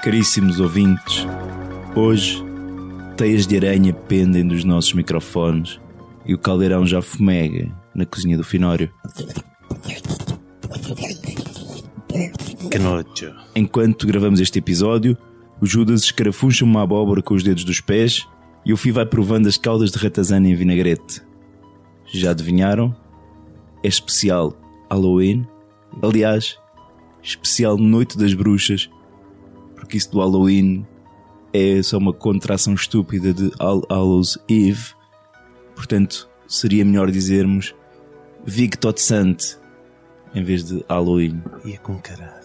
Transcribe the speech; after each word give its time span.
Caríssimos 0.00 0.58
ouvintes, 0.58 1.26
hoje 1.94 2.47
teias 3.18 3.48
de 3.48 3.56
aranha 3.56 3.92
pendem 3.92 4.46
dos 4.46 4.62
nossos 4.62 4.92
microfones 4.94 5.80
e 6.24 6.34
o 6.34 6.38
caldeirão 6.38 6.86
já 6.86 7.02
fumega 7.02 7.68
na 7.92 8.06
cozinha 8.06 8.36
do 8.36 8.44
Finório. 8.44 8.88
Que 12.70 12.78
nojo. 12.78 13.34
Enquanto 13.56 14.06
gravamos 14.06 14.38
este 14.38 14.60
episódio, 14.60 15.18
o 15.60 15.66
Judas 15.66 16.04
escarafuncha 16.04 16.64
uma 16.64 16.84
abóbora 16.84 17.20
com 17.20 17.34
os 17.34 17.42
dedos 17.42 17.64
dos 17.64 17.80
pés 17.80 18.24
e 18.64 18.72
o 18.72 18.76
Fih 18.76 18.92
vai 18.92 19.04
provando 19.04 19.48
as 19.48 19.56
caldas 19.56 19.90
de 19.90 19.98
ratazana 19.98 20.48
em 20.48 20.54
vinagrete. 20.54 21.20
Já 22.06 22.30
adivinharam? 22.30 22.94
É 23.82 23.88
especial 23.88 24.56
Halloween. 24.88 25.44
Aliás, 26.00 26.56
especial 27.20 27.76
Noite 27.78 28.16
das 28.16 28.32
Bruxas, 28.32 28.88
porque 29.74 29.96
isso 29.96 30.12
do 30.12 30.20
Halloween 30.20 30.86
é 31.52 31.82
só 31.82 31.98
uma 31.98 32.12
contração 32.12 32.74
estúpida 32.74 33.32
de 33.32 33.50
All 33.58 33.82
Hallows 33.90 34.38
Eve. 34.48 34.92
Portanto, 35.74 36.28
seria 36.46 36.84
melhor 36.84 37.10
dizermos 37.10 37.74
Vigtotsant 38.44 39.58
em 40.34 40.42
vez 40.42 40.64
de 40.64 40.84
Halloween. 40.88 41.42
Ia 41.64 41.78
com 41.78 41.98
caralho. 41.98 42.38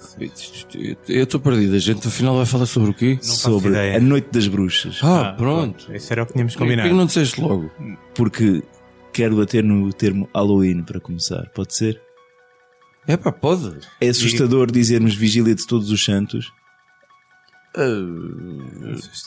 Eu 1.08 1.23
estou 1.23 1.39
perdido. 1.39 1.75
A 1.75 1.80
gente 1.80 2.08
afinal 2.08 2.36
vai 2.36 2.45
falar 2.45 2.66
sobre 2.66 2.91
o 2.91 2.94
quê? 2.94 3.17
sobre 3.22 3.69
ideia. 3.69 3.97
a 3.97 4.00
Noite 4.00 4.30
das 4.31 4.47
Bruxas. 4.47 5.00
Ah, 5.03 5.33
pronto. 5.38 5.94
Isso 5.94 6.11
era 6.13 6.23
o 6.23 6.25
que 6.25 6.33
tínhamos 6.33 6.53
Por 6.53 6.59
que 6.59 6.66
combinado. 6.66 6.95
não 6.95 7.06
disseste 7.06 7.41
logo? 7.41 7.69
Porque 8.16 8.63
quero 9.11 9.35
bater 9.35 9.63
no 9.63 9.91
termo 9.91 10.30
Halloween 10.33 10.83
para 10.83 11.00
começar. 11.00 11.50
Pode 11.53 11.75
ser? 11.75 12.02
É 13.08 13.17
pá, 13.17 13.31
pode. 13.31 13.80
É 14.00 14.09
assustador 14.09 14.72
dizermos 14.72 15.13
Vigília 15.13 15.53
de 15.53 15.67
Todos 15.67 15.91
os 15.91 16.03
Santos. 16.03 16.52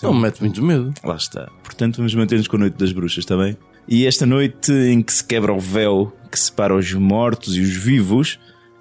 Não 0.03 0.15
me 0.15 0.21
mete 0.21 0.41
muito 0.41 0.63
medo. 0.63 0.93
Lá 1.05 1.17
está. 1.17 1.51
Portanto, 1.63 1.97
vamos 1.97 2.15
manter-nos 2.15 2.49
com 2.49 2.57
a 2.57 2.61
Noite 2.61 2.77
das 2.79 2.93
Bruxas, 2.93 3.19
está 3.19 3.37
bem? 3.37 3.57
E 3.89 4.07
esta 4.07 4.27
noite 4.27 4.73
em 4.73 5.01
que 5.01 5.13
se 5.13 5.25
quebra 5.25 5.53
o 5.53 5.61
véu 5.61 6.13
que 6.31 6.39
separa 6.39 6.75
os 6.75 6.93
mortos 6.93 7.57
e 7.57 7.61
os 7.61 7.77
vivos, 7.77 8.39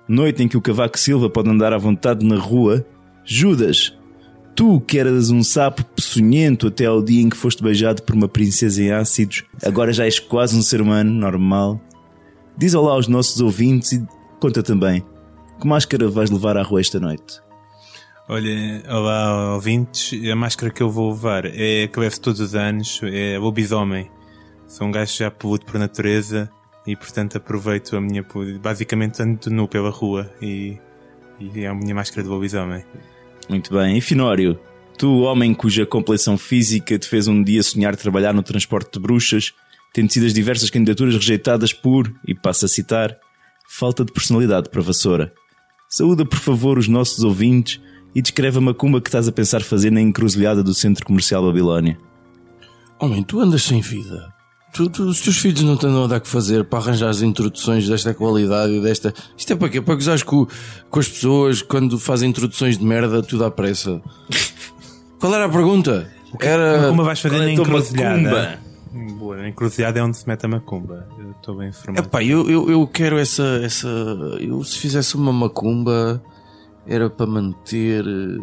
noite 0.08 0.44
em 0.44 0.48
que 0.48 0.58
o 0.58 0.62
Cavaco 0.62 1.00
Silva 1.00 1.30
pode 1.30 1.50
andar 1.50 1.74
à 1.74 1.78
vontade 1.78 2.26
na 2.26 2.38
rua, 2.38 2.86
Judas, 3.24 3.96
tu 4.56 4.82
que 4.82 4.98
eras 4.98 5.30
um 5.30 5.44
sapo 5.44 5.84
peçonhento 5.84 6.68
até 6.68 6.86
ao 6.86 7.04
dia 7.04 7.22
em 7.22 7.30
que 7.30 7.38
foste 7.38 7.62
beijado 7.62 8.02
por 8.02 8.16
uma 8.16 8.28
princesa 8.28 8.82
em 8.82 8.92
ácidos, 8.92 9.44
agora 9.64 9.94
já 9.94 10.06
és 10.06 10.20
quase 10.20 10.58
um 10.58 10.62
ser 10.62 10.82
humano 10.82 11.12
normal. 11.12 11.80
Diz 12.58 12.74
olá 12.74 12.94
aos 12.94 13.08
nossos 13.08 13.42
ouvintes 13.42 13.92
e 13.92 14.06
conta 14.40 14.64
também 14.64 15.04
que 15.60 15.68
máscara 15.68 16.08
vais 16.10 16.30
levar 16.30 16.58
à 16.58 16.64
rua 16.64 16.82
esta 16.82 17.00
noite. 17.00 17.45
Olha, 18.28 18.84
olá 18.90 19.54
ouvintes, 19.54 20.12
a 20.32 20.36
máscara 20.36 20.72
que 20.72 20.82
eu 20.82 20.90
vou 20.90 21.12
levar 21.12 21.46
é 21.46 21.84
a 21.84 21.88
que 21.88 22.00
levo 22.00 22.20
todos 22.20 22.40
os 22.40 22.56
anos, 22.56 23.00
é 23.04 23.38
lobisomem. 23.38 24.10
Sou 24.68 24.88
um 24.88 24.92
gajo 24.92 25.16
já 25.16 25.30
peludo 25.30 25.64
por 25.64 25.78
natureza 25.78 26.50
e 26.88 26.96
portanto 26.96 27.38
aproveito 27.38 27.96
a 27.96 28.02
minha. 28.02 28.26
Basicamente 28.60 29.22
ando 29.22 29.52
nu 29.52 29.68
pela 29.68 29.92
rua 29.92 30.34
e, 30.42 30.76
e 31.40 31.62
é 31.62 31.68
a 31.68 31.76
minha 31.76 31.94
máscara 31.94 32.24
de 32.24 32.28
lobisomem. 32.28 32.84
Muito 33.48 33.72
bem. 33.72 33.96
E 33.96 34.02
Finório, 34.02 34.60
tu, 34.98 35.20
homem 35.20 35.54
cuja 35.54 35.86
complexão 35.86 36.36
física 36.36 36.98
te 36.98 37.08
fez 37.08 37.28
um 37.28 37.44
dia 37.44 37.62
sonhar 37.62 37.96
trabalhar 37.96 38.34
no 38.34 38.42
transporte 38.42 38.94
de 38.94 39.00
bruxas, 39.00 39.54
tendo 39.94 40.12
sido 40.12 40.26
as 40.26 40.34
diversas 40.34 40.72
candidaturas 40.72 41.14
rejeitadas 41.14 41.72
por, 41.72 42.12
e 42.28 42.34
passo 42.34 42.66
a 42.66 42.68
citar, 42.68 43.16
falta 43.70 44.04
de 44.04 44.12
personalidade 44.12 44.68
para 44.70 44.82
vassoura. 44.82 45.32
Saúda, 45.88 46.26
por 46.26 46.40
favor, 46.40 46.80
os 46.80 46.88
nossos 46.88 47.24
ouvintes 47.24 47.80
e 48.16 48.22
descreve 48.22 48.58
a 48.58 48.62
macumba 48.62 49.02
que 49.02 49.10
estás 49.10 49.28
a 49.28 49.32
pensar 49.32 49.62
fazer 49.62 49.92
na 49.92 50.02
encruzilhada 50.02 50.64
do 50.64 50.74
Centro 50.74 51.06
Comercial 51.06 51.44
Babilónia. 51.44 51.98
Homem, 53.00 53.22
tu 53.22 53.42
andas 53.42 53.64
sem 53.64 53.82
vida. 53.82 54.34
Tu, 54.74 54.90
tu- 54.90 55.04
os 55.04 55.22
teus 55.22 55.38
filhos 55.38 55.62
não 55.62 55.78
têm 55.78 55.90
nada 55.90 56.16
a 56.18 56.20
que 56.20 56.28
fazer 56.28 56.66
para 56.66 56.80
arranjar 56.80 57.10
as 57.10 57.22
introduções 57.22 57.88
desta 57.88 58.14
qualidade 58.14 58.74
e 58.74 58.82
desta. 58.82 59.14
Isto 59.38 59.54
é 59.54 59.56
para 59.56 59.70
quê? 59.70 59.82
Para 59.82 59.96
gozares 59.96 60.24
com, 60.24 60.48
com 60.90 61.00
as 61.00 61.08
pessoas 61.08 61.62
quando 61.62 62.00
fazem 62.00 62.30
introduções 62.30 62.78
de 62.78 62.84
merda, 62.86 63.22
tudo 63.22 63.44
à 63.46 63.52
pressa. 63.52 64.02
Qual 65.20 65.34
era 65.34 65.46
a 65.46 65.50
pergunta? 65.50 66.10
Era. 66.40 66.88
Como 66.90 67.04
vais 67.04 67.20
fazer 67.20 67.36
é 67.36 67.40
na 67.40 67.52
a 67.52 67.56
tua 67.56 67.64
encruzilhada? 67.66 68.22
macumba? 68.22 68.60
Boa, 69.18 69.38
na 69.38 69.50
encruzilhada 69.50 70.00
é 70.00 70.04
onde 70.04 70.18
se 70.18 70.28
mete 70.28 70.46
a 70.46 70.50
macumba. 70.50 71.08
Eu 71.20 71.32
estou 71.32 71.56
bem 71.58 71.70
informado. 71.70 72.08
Epá, 72.08 72.24
eu, 72.24 72.50
eu, 72.50 72.70
eu 72.70 72.88
quero 72.88 73.18
essa, 73.18 73.62
essa. 73.64 73.88
Eu 74.40 74.62
se 74.64 74.78
fizesse 74.78 75.16
uma 75.16 75.32
macumba 75.34 76.22
era 76.88 77.10
para 77.10 77.26
manter 77.26 78.06
eh, 78.06 78.38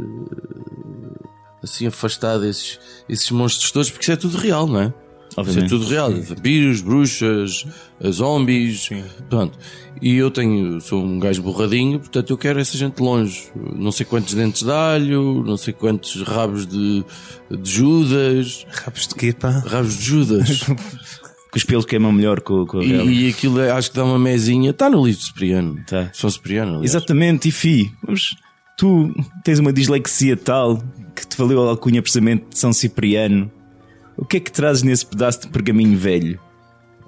assim 1.62 1.86
afastado 1.86 2.44
esses, 2.44 2.78
esses 3.08 3.30
monstros 3.30 3.70
todos, 3.70 3.90
porque 3.90 4.04
isso 4.04 4.12
é 4.12 4.16
tudo 4.16 4.36
real, 4.36 4.66
não 4.66 4.80
é? 4.80 4.86
Isso 4.86 4.94
é 5.38 5.40
Obviamente. 5.40 5.68
tudo 5.70 5.86
real. 5.86 6.12
Vampiros, 6.12 6.80
bruxas, 6.82 7.64
zombies. 8.10 8.90
Pronto. 9.30 9.58
E 10.00 10.16
eu 10.16 10.30
tenho, 10.30 10.80
sou 10.80 11.02
um 11.02 11.18
gajo 11.18 11.42
borradinho, 11.42 12.00
portanto 12.00 12.30
eu 12.30 12.36
quero 12.36 12.58
essa 12.58 12.76
gente 12.76 13.00
longe. 13.00 13.50
Não 13.54 13.92
sei 13.92 14.04
quantos 14.04 14.34
dentes 14.34 14.62
de 14.62 14.70
alho, 14.70 15.42
não 15.44 15.56
sei 15.56 15.72
quantos 15.72 16.20
rabos 16.22 16.66
de, 16.66 17.04
de 17.50 17.70
Judas. 17.70 18.66
Rabos 18.68 19.06
de 19.06 19.14
quê, 19.14 19.32
pá? 19.32 19.62
Rabos 19.64 19.96
de 19.96 20.04
Judas. 20.04 20.64
Que 21.52 21.58
os 21.58 21.64
pelos 21.64 21.84
queimam 21.84 22.10
melhor 22.10 22.40
com, 22.40 22.64
com 22.66 22.78
a 22.78 22.80
vela. 22.82 23.04
E, 23.10 23.26
e 23.26 23.30
aquilo 23.30 23.60
é- 23.60 23.70
acho 23.70 23.90
que 23.90 23.96
dá 23.96 24.04
uma 24.04 24.18
mesinha. 24.18 24.70
Está 24.70 24.88
no 24.88 25.04
livro 25.04 25.20
de 25.20 25.26
Cipriano. 25.26 25.76
Tá. 25.86 26.10
São 26.14 26.30
Cipriano. 26.30 26.70
aliás. 26.76 26.94
Exatamente, 26.94 27.48
e 27.48 27.52
Fi, 27.52 27.92
tu 28.78 29.14
tens 29.44 29.58
uma 29.58 29.72
dislexia 29.72 30.34
tal 30.36 30.82
que 31.14 31.26
te 31.26 31.36
valeu 31.36 31.62
a 31.66 31.70
alcunha 31.70 32.00
precisamente 32.00 32.46
de 32.50 32.58
São 32.58 32.72
Cipriano. 32.72 33.50
O 34.16 34.24
que 34.24 34.38
é 34.38 34.40
que 34.40 34.50
trazes 34.50 34.82
nesse 34.82 35.04
pedaço 35.04 35.42
de 35.42 35.48
pergaminho 35.48 35.96
velho? 35.98 36.40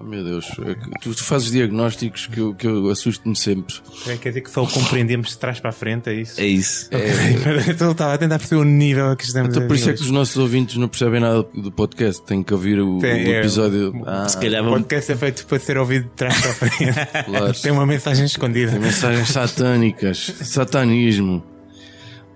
Oh, 0.04 0.06
meu 0.06 0.22
Deus, 0.22 0.46
é 0.66 0.74
tu, 1.00 1.14
tu 1.14 1.24
fazes 1.24 1.50
diagnósticos 1.50 2.26
que 2.26 2.38
eu, 2.38 2.54
que 2.54 2.66
eu 2.66 2.90
assusto-me 2.90 3.34
sempre. 3.34 3.74
É, 4.06 4.16
quer 4.18 4.28
dizer 4.28 4.42
que 4.42 4.50
só 4.50 4.62
o 4.62 4.68
compreendemos 4.68 5.30
de 5.30 5.38
trás 5.38 5.58
para 5.60 5.70
a 5.70 5.72
frente, 5.72 6.10
é 6.10 6.14
isso? 6.14 6.38
É 6.40 6.46
isso. 6.46 6.90
então 7.70 7.92
estava 7.92 8.12
a 8.14 8.18
tentar 8.18 8.38
perceber 8.38 8.60
o 8.60 8.64
nível 8.64 9.10
a 9.10 9.16
que 9.16 9.24
estamos 9.24 9.48
Então, 9.50 9.64
a 9.64 9.66
por 9.66 9.74
isso 9.76 9.88
é 9.88 9.94
que 9.94 10.02
os 10.02 10.10
nossos 10.10 10.36
ouvintes 10.36 10.76
não 10.76 10.88
percebem 10.88 11.20
nada 11.20 11.42
do 11.54 11.72
podcast. 11.72 12.22
Têm 12.24 12.42
que 12.42 12.52
ouvir 12.52 12.78
o, 12.80 12.98
o 12.98 13.04
É, 13.04 13.22
é. 13.22 13.38
episódio. 13.40 14.02
Ah, 14.06 14.28
Se 14.28 14.36
calhar 14.38 14.60
O 14.62 14.64
vamos. 14.66 14.80
podcast 14.82 15.12
é 15.12 15.16
feito 15.16 15.46
para 15.46 15.58
ser 15.58 15.78
ouvido 15.78 16.04
de 16.04 16.10
trás 16.10 16.38
para 16.40 16.50
a 16.50 16.54
frente. 16.54 17.24
Claro. 17.24 17.54
Tem 17.62 17.72
uma 17.72 17.86
mensagem 17.86 18.26
escondida. 18.26 18.72
Tem 18.72 18.80
mensagens 18.80 19.28
satânicas. 19.28 20.18
Satanismo. 20.42 21.42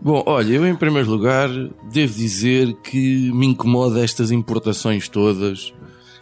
Bom, 0.00 0.22
olha, 0.26 0.54
eu 0.54 0.64
em 0.66 0.76
primeiro 0.76 1.10
lugar 1.10 1.48
devo 1.92 2.14
dizer 2.14 2.72
que 2.84 3.32
me 3.32 3.46
incomoda 3.48 4.02
estas 4.02 4.30
importações 4.30 5.08
todas. 5.08 5.74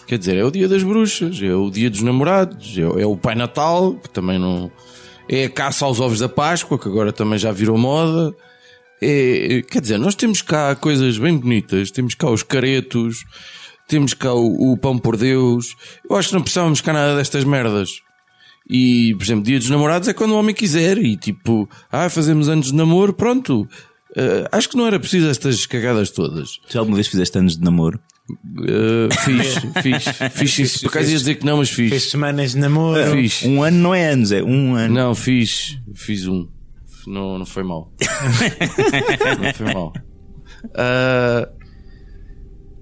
Quer 0.07 0.19
dizer, 0.19 0.37
é 0.37 0.45
o 0.45 0.51
dia 0.51 0.69
das 0.69 0.83
bruxas, 0.83 1.41
é 1.43 1.55
o 1.55 1.71
dia 1.71 1.91
dos 1.91 2.03
namorados, 2.03 2.77
é, 2.79 3.03
é 3.03 3.07
o 3.07 3.17
Pai 3.17 3.35
Natal, 3.35 3.95
que 3.95 4.09
também 4.09 4.39
não. 4.39 4.71
É 5.29 5.47
a 5.47 5.51
caça 5.51 5.85
aos 5.85 5.99
ovos 5.99 6.21
da 6.21 6.29
Páscoa, 6.29 6.79
que 6.79 6.89
agora 6.89 7.13
também 7.13 7.39
já 7.39 7.51
virou 7.51 7.77
moda. 7.77 8.33
É, 9.03 9.63
quer 9.69 9.81
dizer, 9.81 9.99
nós 9.99 10.15
temos 10.15 10.41
cá 10.41 10.75
coisas 10.77 11.19
bem 11.19 11.37
bonitas, 11.37 11.91
temos 11.91 12.15
cá 12.15 12.31
os 12.31 12.45
caretos, 12.45 13.25
temos 13.89 14.15
cá 14.15 14.33
o, 14.33 14.73
o 14.73 14.79
pão 14.79 14.97
por 14.97 15.17
Deus. 15.17 15.75
Eu 16.09 16.17
acho 16.17 16.29
que 16.29 16.35
não 16.35 16.43
precisávamos 16.43 16.81
cá 16.81 16.93
nada 16.93 17.17
destas 17.17 17.43
merdas. 17.43 18.01
E, 18.69 19.15
por 19.17 19.25
exemplo, 19.25 19.45
dia 19.45 19.59
dos 19.59 19.71
namorados 19.71 20.09
é 20.09 20.13
quando 20.13 20.33
o 20.33 20.39
homem 20.39 20.55
quiser 20.55 20.99
e 20.99 21.17
tipo, 21.17 21.69
ah, 21.91 22.09
fazemos 22.09 22.49
anos 22.49 22.67
de 22.67 22.75
namoro, 22.75 23.13
pronto. 23.13 23.69
Eh, 24.17 24.49
acho 24.51 24.69
que 24.69 24.77
não 24.77 24.87
era 24.87 24.99
preciso 24.99 25.29
estas 25.29 25.67
cagadas 25.67 26.11
todas. 26.11 26.59
Já 26.69 26.81
alguma 26.81 26.97
vez 26.97 27.07
fizeste 27.07 27.39
anos 27.39 27.57
de 27.57 27.63
namoro? 27.63 28.01
Fiz, 29.25 29.55
fiz, 29.83 30.05
fiz 30.33 30.59
isso. 30.59 30.81
Por 30.81 30.89
acaso 30.89 31.11
ia 31.11 31.17
dizer 31.17 31.37
que 31.37 31.47
não, 31.47 31.59
mas 31.59 31.71
fiz. 31.71 31.91
Fez 31.91 32.11
semanas 32.11 32.53
de 32.53 32.59
namoro. 32.59 33.13
Fiz. 33.13 33.43
Um 33.45 33.63
ano 33.63 33.79
não 33.79 33.95
é 33.95 34.09
anos, 34.11 34.33
é 34.33 34.43
um 34.43 34.75
ano. 34.75 34.95
Não, 34.95 35.15
fiz. 35.15 35.79
Fiz 35.95 36.27
um. 36.27 36.49
Não, 37.07 37.39
não 37.39 37.47
foi 37.47 37.63
mal. 37.63 37.93
não 39.41 39.55
foi 39.55 39.73
mal. 39.73 39.93
Ah, 40.75 41.49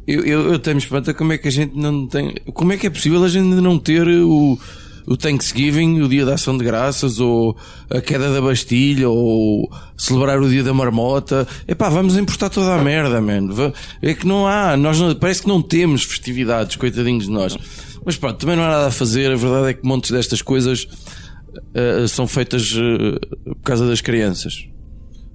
eu, 0.06 0.25
eu, 0.25 0.52
eu 0.52 0.58
tenho-me 0.58 0.82
espanta 0.82 1.12
como 1.12 1.32
é 1.32 1.38
que 1.38 1.49
a 1.49 1.50
gente 1.50 1.76
não 1.76 2.06
tem. 2.06 2.35
Como 2.52 2.73
é 2.73 2.76
que 2.76 2.87
é 2.87 2.90
possível 2.90 3.23
a 3.23 3.29
gente 3.29 3.47
não 3.47 3.79
ter 3.79 4.06
o, 4.06 4.58
o 5.06 5.16
Thanksgiving, 5.16 6.00
o 6.00 6.08
dia 6.08 6.24
da 6.24 6.34
ação 6.34 6.56
de 6.56 6.64
graças, 6.64 7.20
ou 7.20 7.56
a 7.90 8.00
queda 8.00 8.32
da 8.32 8.40
Bastilha, 8.40 9.08
ou 9.08 9.70
celebrar 9.96 10.40
o 10.40 10.48
dia 10.48 10.62
da 10.62 10.72
marmota. 10.72 11.46
Epá, 11.68 11.88
vamos 11.88 12.16
importar 12.16 12.48
toda 12.50 12.74
a 12.74 12.82
merda, 12.82 13.20
man. 13.20 13.48
Va- 13.48 13.72
É 14.00 14.14
que 14.14 14.26
não 14.26 14.46
há, 14.46 14.76
nós 14.76 14.98
não- 14.98 15.14
parece 15.14 15.42
que 15.42 15.48
não 15.48 15.60
temos 15.60 16.04
festividades, 16.04 16.76
coitadinhos 16.76 17.24
de 17.24 17.30
nós. 17.30 17.56
Mas 18.04 18.16
pronto, 18.16 18.38
também 18.38 18.56
não 18.56 18.64
há 18.64 18.68
nada 18.68 18.86
a 18.88 18.90
fazer. 18.90 19.30
A 19.30 19.36
verdade 19.36 19.68
é 19.68 19.74
que 19.74 19.86
montes 19.86 20.10
destas 20.10 20.42
coisas 20.42 20.86
eh, 21.74 22.06
são 22.08 22.26
feitas 22.26 22.72
eh, 22.76 23.18
por 23.44 23.62
causa 23.62 23.86
das 23.86 24.00
crianças. 24.00 24.66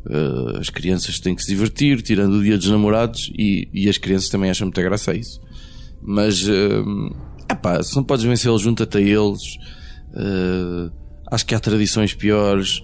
Eh, 0.09 0.59
as 0.59 0.69
crianças 0.69 1.19
têm 1.19 1.33
que 1.35 1.41
se 1.43 1.49
divertir, 1.49 2.01
tirando 2.01 2.33
o 2.33 2.43
dia 2.43 2.57
dos 2.57 2.67
namorados, 2.69 3.31
e, 3.37 3.67
e 3.73 3.89
as 3.89 3.97
crianças 3.97 4.29
também 4.29 4.49
acham 4.49 4.67
muita 4.67 4.81
graça 4.81 5.11
a 5.11 5.15
isso. 5.15 5.39
Mas, 6.01 6.47
uh, 6.47 7.15
epá, 7.49 7.81
se 7.81 7.95
não 7.95 8.03
podes 8.03 8.25
vencê-los, 8.25 8.61
junta-te 8.61 8.97
a 8.97 9.01
eles. 9.01 9.57
Eh, 10.15 10.91
acho 11.31 11.45
que 11.45 11.55
há 11.55 11.59
tradições 11.59 12.13
piores. 12.13 12.83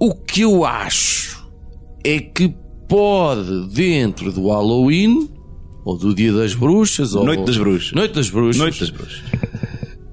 O 0.00 0.14
que 0.14 0.42
eu 0.42 0.64
acho 0.64 1.48
é 2.04 2.20
que 2.20 2.54
pode, 2.88 3.68
dentro 3.68 4.32
do 4.32 4.48
Halloween, 4.48 5.30
ou 5.84 5.96
do 5.96 6.14
Dia 6.14 6.32
das 6.32 6.54
Bruxas, 6.54 7.14
ou 7.14 7.24
Noite 7.24 7.44
das 7.44 7.56
Bruxas. 7.56 7.92
Noite 7.92 8.14
das 8.14 8.30
Bruxas, 8.30 8.56
Noite 8.58 8.80
das 8.80 8.90
Bruxas. 8.90 9.22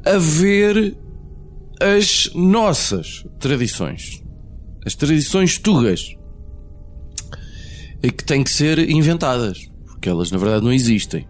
haver 0.06 0.96
as 1.82 2.30
nossas 2.34 3.26
tradições. 3.40 4.24
As 4.86 4.96
tradições 4.96 5.58
tugas. 5.58 6.16
E 8.02 8.12
que 8.12 8.24
têm 8.24 8.44
que 8.44 8.52
ser 8.52 8.90
inventadas. 8.90 9.70
Porque 9.86 10.10
elas 10.10 10.30
na 10.32 10.38
verdade 10.38 10.64
não 10.64 10.74
existem. 10.74 11.26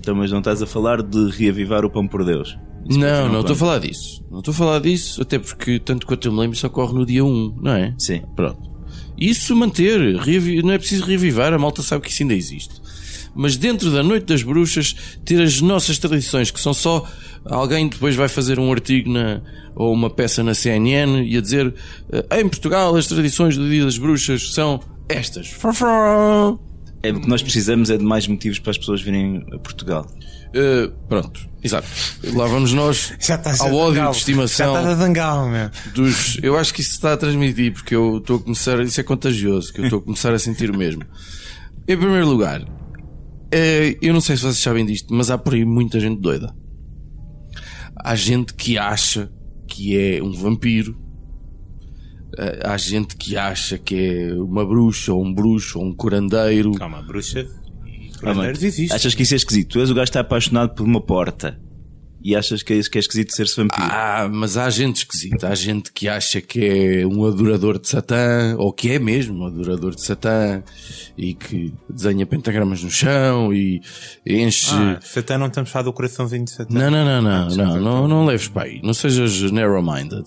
Então, 0.00 0.14
mas 0.14 0.30
não 0.30 0.38
estás 0.38 0.62
a 0.62 0.66
falar 0.66 1.02
de 1.02 1.30
reavivar 1.30 1.84
o 1.84 1.90
pão 1.90 2.08
por 2.08 2.24
Deus. 2.24 2.56
Isso 2.88 2.98
não, 2.98 3.28
não 3.28 3.40
estou 3.40 3.52
a 3.52 3.58
falar 3.58 3.78
disso. 3.78 4.24
Não 4.30 4.38
estou 4.38 4.52
a 4.52 4.54
falar 4.54 4.80
disso, 4.80 5.20
até 5.20 5.38
porque, 5.38 5.78
tanto 5.78 6.06
quanto 6.06 6.26
eu 6.26 6.32
me 6.32 6.40
lembro, 6.40 6.56
isso 6.56 6.66
ocorre 6.66 6.94
no 6.94 7.04
dia 7.04 7.22
1, 7.22 7.58
não 7.60 7.72
é? 7.72 7.94
Sim. 7.98 8.22
Pronto. 8.34 8.70
Isso 9.18 9.54
manter, 9.54 10.00
não 10.64 10.72
é 10.72 10.78
preciso 10.78 11.04
reavivar, 11.04 11.52
a 11.52 11.58
malta 11.58 11.82
sabe 11.82 12.02
que 12.02 12.10
isso 12.10 12.22
ainda 12.22 12.34
existe. 12.34 12.80
Mas 13.34 13.56
dentro 13.56 13.90
da 13.90 14.02
Noite 14.02 14.24
das 14.24 14.42
Bruxas, 14.42 14.96
ter 15.24 15.40
as 15.42 15.60
nossas 15.60 15.98
tradições, 15.98 16.50
que 16.50 16.60
são 16.60 16.72
só. 16.74 17.06
Alguém 17.44 17.88
depois 17.88 18.16
vai 18.16 18.28
fazer 18.28 18.58
um 18.58 18.72
artigo 18.72 19.10
na, 19.10 19.40
ou 19.74 19.92
uma 19.92 20.10
peça 20.10 20.42
na 20.42 20.54
CNN 20.54 21.22
e 21.24 21.36
a 21.36 21.40
dizer: 21.40 21.72
eh, 22.10 22.40
em 22.40 22.48
Portugal 22.48 22.96
as 22.96 23.06
tradições 23.06 23.56
do 23.56 23.68
Dia 23.68 23.84
das 23.84 23.98
Bruxas 23.98 24.52
são 24.52 24.80
estas. 25.08 25.48
É, 27.02 27.10
o 27.12 27.20
que 27.20 27.28
nós 27.28 27.42
precisamos 27.42 27.88
é 27.90 27.96
de 27.96 28.04
mais 28.04 28.26
motivos 28.26 28.58
para 28.58 28.72
as 28.72 28.78
pessoas 28.78 29.00
virem 29.00 29.44
a 29.52 29.58
Portugal. 29.58 30.06
Eh, 30.52 30.90
pronto, 31.08 31.48
exato. 31.62 31.86
Lá 32.34 32.46
vamos 32.46 32.72
nós 32.72 33.14
Já 33.20 33.36
estás 33.36 33.60
ao 33.60 33.72
ódio 33.74 33.94
zangalo. 33.94 34.12
de 34.12 34.18
estimação. 34.18 34.74
Já 34.74 34.80
estás 34.80 34.98
a 34.98 35.02
zangalo, 35.06 35.48
meu. 35.48 35.70
dos. 35.94 36.38
Eu 36.42 36.56
acho 36.58 36.74
que 36.74 36.80
isso 36.80 36.90
está 36.92 37.12
a 37.12 37.16
transmitir, 37.16 37.72
porque 37.72 37.94
eu 37.94 38.18
estou 38.18 38.36
a 38.36 38.40
começar. 38.40 38.80
Isso 38.80 39.00
é 39.00 39.04
contagioso, 39.04 39.72
que 39.72 39.80
eu 39.80 39.84
estou 39.84 40.00
a 40.00 40.02
começar 40.02 40.32
a 40.34 40.38
sentir 40.38 40.70
o 40.70 40.76
mesmo. 40.76 41.04
Em 41.88 41.96
primeiro 41.96 42.28
lugar, 42.28 42.62
eh, 43.52 43.96
eu 44.02 44.12
não 44.12 44.20
sei 44.20 44.36
se 44.36 44.42
vocês 44.42 44.58
sabem 44.58 44.84
disto, 44.84 45.14
mas 45.14 45.30
há 45.30 45.38
por 45.38 45.54
aí 45.54 45.64
muita 45.64 45.98
gente 46.00 46.20
doida. 46.20 46.54
Há 47.96 48.14
gente 48.14 48.54
que 48.54 48.76
acha 48.76 49.30
que 49.68 49.96
é 49.96 50.22
um 50.22 50.32
vampiro. 50.32 50.98
Há 52.64 52.76
gente 52.76 53.16
que 53.16 53.36
acha 53.36 53.78
que 53.78 53.94
é 53.94 54.34
uma 54.34 54.64
bruxa, 54.64 55.12
ou 55.12 55.24
um 55.24 55.32
bruxo, 55.32 55.78
ou 55.78 55.84
um 55.84 55.94
curandeiro. 55.94 56.72
Calma, 56.72 57.02
bruxa. 57.02 57.46
Ah, 58.22 58.26
mano, 58.26 58.40
Brasileiros 58.40 58.62
existe. 58.62 58.94
achas 58.94 59.14
que 59.14 59.22
isso 59.22 59.34
é 59.34 59.36
esquisito? 59.36 59.68
Tu 59.68 59.80
és 59.80 59.90
o 59.90 59.94
gajo 59.94 60.04
que 60.04 60.10
está 60.10 60.20
apaixonado 60.20 60.74
por 60.74 60.84
uma 60.84 61.00
porta 61.00 61.58
e 62.22 62.36
achas 62.36 62.62
que 62.62 62.74
é, 62.74 62.80
que 62.82 62.98
é 62.98 63.00
esquisito 63.00 63.34
ser-se 63.34 63.56
vampiro. 63.56 63.82
Ah, 63.82 64.28
mas 64.30 64.56
há 64.56 64.68
gente 64.68 64.96
esquisita. 64.96 65.48
Há 65.48 65.54
gente 65.54 65.90
que 65.90 66.06
acha 66.06 66.40
que 66.40 66.64
é 66.64 67.06
um 67.06 67.24
adorador 67.24 67.78
de 67.78 67.88
Satã, 67.88 68.56
ou 68.58 68.72
que 68.72 68.90
é 68.92 68.98
mesmo 68.98 69.42
um 69.42 69.46
adorador 69.46 69.94
de 69.94 70.04
Satã, 70.04 70.62
e 71.16 71.34
que 71.34 71.72
desenha 71.88 72.26
pentagramas 72.26 72.82
no 72.82 72.90
chão 72.90 73.52
e 73.54 73.80
enche. 74.26 74.74
Ah, 74.74 74.98
Satã 75.00 75.38
não 75.38 75.46
estamos 75.46 75.70
a 75.70 75.72
falar 75.72 75.84
do 75.84 75.92
coraçãozinho 75.92 76.44
de 76.44 76.50
Satã. 76.50 76.74
Não, 76.74 76.90
não, 76.90 77.04
não, 77.04 77.22
não, 77.22 77.56
não, 77.56 77.80
não, 77.80 78.08
não 78.08 78.26
leves 78.26 78.48
para 78.48 78.64
aí. 78.64 78.80
Não 78.82 78.92
sejas 78.92 79.50
narrow-minded. 79.50 80.26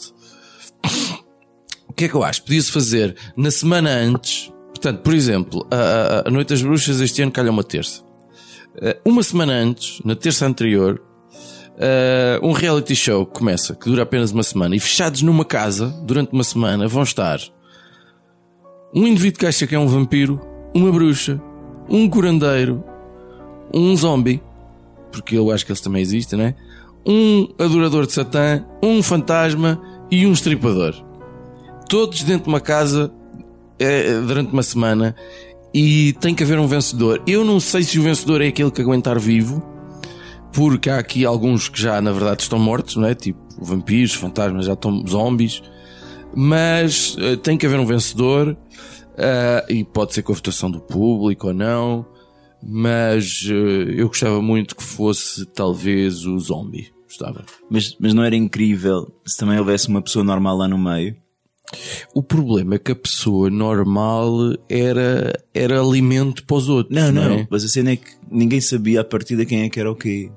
O 1.94 1.96
que 1.96 2.06
é 2.06 2.08
que 2.10 2.16
eu 2.16 2.24
acho? 2.24 2.42
Podia-se 2.42 2.72
fazer 2.72 3.16
na 3.38 3.52
semana 3.52 3.92
antes. 3.92 4.52
Portanto, 4.70 5.02
por 5.04 5.14
exemplo, 5.14 5.68
a, 5.70 6.28
a- 6.28 6.32
Noite 6.32 6.50
das 6.50 6.62
Bruxas 6.64 7.00
este 7.00 7.22
ano 7.22 7.32
calha 7.32 7.52
uma 7.52 7.64
terça. 7.64 8.02
Eh, 8.82 8.98
Uma 9.06 9.22
semana 9.22 9.54
antes, 9.54 10.02
na 10.04 10.16
terça 10.16 10.48
anterior, 10.48 11.00
eh, 11.78 12.40
um 12.42 12.52
reality 12.52 12.96
show 12.96 13.28
que 13.28 13.34
começa, 13.38 13.76
que 13.76 13.86
dura 13.88 14.02
apenas 14.02 14.32
uma 14.32 14.42
semana, 14.42 14.76
e 14.76 14.80
fechados 14.80 15.22
numa 15.22 15.46
casa 15.46 15.88
durante 16.04 16.34
uma 16.34 16.44
semana 16.44 16.88
vão 16.88 17.04
estar 17.04 17.40
um 18.96 19.06
indivíduo 19.08 19.40
que 19.40 19.46
acha 19.46 19.68
que 19.68 19.76
é 19.76 19.80
um 19.80 19.88
vampiro, 19.88 20.42
uma 20.74 20.92
bruxa, 20.92 21.40
um 21.88 22.10
curandeiro, 22.10 22.84
um 23.72 23.96
zombie, 23.96 24.42
porque 25.12 25.38
eu 25.38 25.52
acho 25.52 25.64
que 25.66 25.72
eles 25.72 25.82
também 25.82 26.02
existem, 26.02 26.38
né? 26.40 26.56
Um 27.06 27.48
adorador 27.60 28.06
de 28.08 28.14
Satã, 28.14 28.66
um 28.82 29.02
fantasma 29.04 29.80
e 30.12 30.26
um 30.26 30.32
estripador. 30.34 30.94
Todos 31.94 32.24
dentro 32.24 32.46
de 32.46 32.50
uma 32.50 32.60
casa 32.60 33.14
eh, 33.78 34.20
durante 34.26 34.52
uma 34.52 34.64
semana 34.64 35.16
e 35.72 36.14
tem 36.14 36.34
que 36.34 36.42
haver 36.42 36.58
um 36.58 36.66
vencedor. 36.66 37.22
Eu 37.28 37.46
não 37.46 37.60
sei 37.60 37.84
se 37.84 38.00
o 38.00 38.02
vencedor 38.02 38.42
é 38.42 38.48
aquele 38.48 38.72
que 38.72 38.82
aguentar 38.82 39.20
vivo, 39.20 39.64
porque 40.52 40.90
há 40.90 40.98
aqui 40.98 41.24
alguns 41.24 41.70
que 41.70 41.80
já 41.80 42.02
na 42.02 42.12
verdade 42.12 42.42
estão 42.42 42.58
mortos, 42.58 42.96
não 42.96 43.06
é? 43.06 43.14
Tipo 43.14 43.40
vampiros, 43.60 44.16
fantasmas, 44.16 44.66
já 44.66 44.74
estão 44.74 45.06
zombies. 45.08 45.62
Mas 46.36 47.16
eh, 47.20 47.36
tem 47.36 47.56
que 47.56 47.68
haver 47.68 47.80
um 47.80 47.86
vencedor 47.86 48.58
eh, 49.16 49.66
e 49.70 49.84
pode 49.84 50.16
ser 50.16 50.24
com 50.24 50.32
a 50.32 50.36
votação 50.36 50.72
do 50.72 50.82
público 50.82 51.50
ou 51.50 51.54
não. 51.54 52.08
Mas 52.60 53.48
eh, 53.48 54.02
eu 54.02 54.08
gostava 54.08 54.42
muito 54.42 54.76
que 54.76 54.84
fosse 54.84 55.46
talvez 55.46 56.26
o 56.26 56.40
zombie. 56.40 56.92
Gostava. 57.04 57.46
Mas, 57.70 57.96
mas 58.00 58.16
não 58.16 58.24
era 58.24 58.36
incrível 58.36 59.14
se 59.24 59.38
também 59.38 59.60
houvesse 59.60 59.90
uma 59.90 60.02
pessoa 60.02 60.26
normal 60.26 60.58
lá 60.58 60.68
no 60.68 60.80
meio? 60.80 61.22
O 62.14 62.22
problema 62.22 62.76
é 62.76 62.80
que 62.80 62.92
a 62.92 62.96
pessoa 62.96 63.50
normal 63.50 64.32
era, 64.70 65.34
era 65.54 65.82
alimento 65.82 66.44
para 66.46 66.58
os 66.58 66.70
outros. 66.70 66.96
Não, 66.96 67.12
não. 67.12 67.24
é? 67.40 67.48
Mas 67.50 67.64
a 67.64 67.68
cena 67.68 67.92
é 67.92 67.96
que 67.96 68.12
ninguém 68.30 68.62
sabia 68.62 69.02
a 69.02 69.04
partir 69.04 69.36
de 69.36 69.46
quem 69.46 69.64
é 69.64 69.70
que 69.70 69.80
era 69.80 69.92
o 69.92 69.96
quê. 69.96 70.30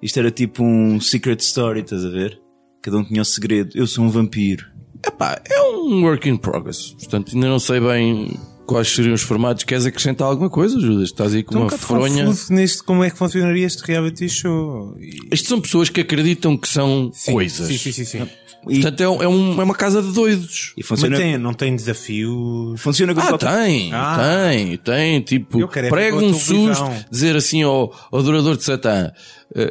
Isto 0.00 0.18
era 0.20 0.30
tipo 0.30 0.62
um 0.62 1.00
secret 1.00 1.40
story, 1.42 1.80
estás 1.80 2.04
a 2.04 2.08
ver? 2.10 2.40
Cada 2.82 2.98
um 2.98 3.04
tinha 3.04 3.22
o 3.22 3.24
segredo. 3.24 3.70
Eu 3.74 3.86
sou 3.86 4.04
um 4.04 4.08
vampiro. 4.08 4.64
Epá, 5.04 5.40
é 5.48 5.60
um 5.62 6.04
work 6.04 6.28
in 6.28 6.36
progress. 6.36 6.92
Portanto, 6.92 7.32
ainda 7.34 7.48
não 7.48 7.58
sei 7.58 7.80
bem 7.80 8.38
quais 8.66 8.88
seriam 8.88 9.14
os 9.14 9.22
formatos. 9.22 9.64
Queres 9.64 9.86
acrescentar 9.86 10.28
alguma 10.28 10.48
coisa, 10.50 10.78
Judas? 10.78 11.08
Estás 11.08 11.34
aí 11.34 11.42
com 11.42 11.50
Estou 11.54 11.62
um 11.62 11.64
uma 11.64 11.70
bocado 11.70 11.86
fronha. 11.86 12.34
neste, 12.50 12.82
como 12.84 13.02
é 13.02 13.10
que 13.10 13.18
funcionaria 13.18 13.66
este 13.66 13.82
reality 13.84 14.28
show. 14.28 14.96
E- 15.00 15.16
Estes 15.32 15.48
são 15.48 15.60
pessoas 15.60 15.88
que 15.88 16.00
acreditam 16.00 16.56
que 16.56 16.68
são 16.68 17.10
Sim, 17.12 17.32
coisas. 17.32 17.66
Sim, 17.66 17.78
sim, 17.78 17.92
sim. 17.92 18.04
sim. 18.04 18.28
E, 18.66 18.80
Portanto, 18.80 19.00
é, 19.02 19.08
um- 19.08 19.22
é 19.22 19.28
um- 19.28 19.60
é 19.60 19.64
uma 19.64 19.74
casa 19.74 20.02
de 20.02 20.12
doidos. 20.12 20.72
e 20.76 20.80
Mas 20.80 20.86
funciona, 20.88 21.16
tem, 21.16 21.38
não 21.38 21.54
tem 21.54 21.74
desafios. 21.76 22.80
funciona 22.80 23.14
com 23.14 23.20
Ah, 23.20 23.28
qualquer- 23.28 23.54
tem, 23.56 23.92
Ah. 23.92 24.46
tem, 24.50 24.76
tem. 24.78 25.20
Tipo, 25.20 25.62
é 25.64 25.88
prega 25.88 26.16
um 26.16 26.34
susto, 26.34 26.90
dizer 27.10 27.36
assim 27.36 27.62
ao, 27.62 27.92
ao 28.10 28.18
adorador 28.18 28.56
de 28.56 28.64
Satã, 28.64 29.12
eh, 29.54 29.70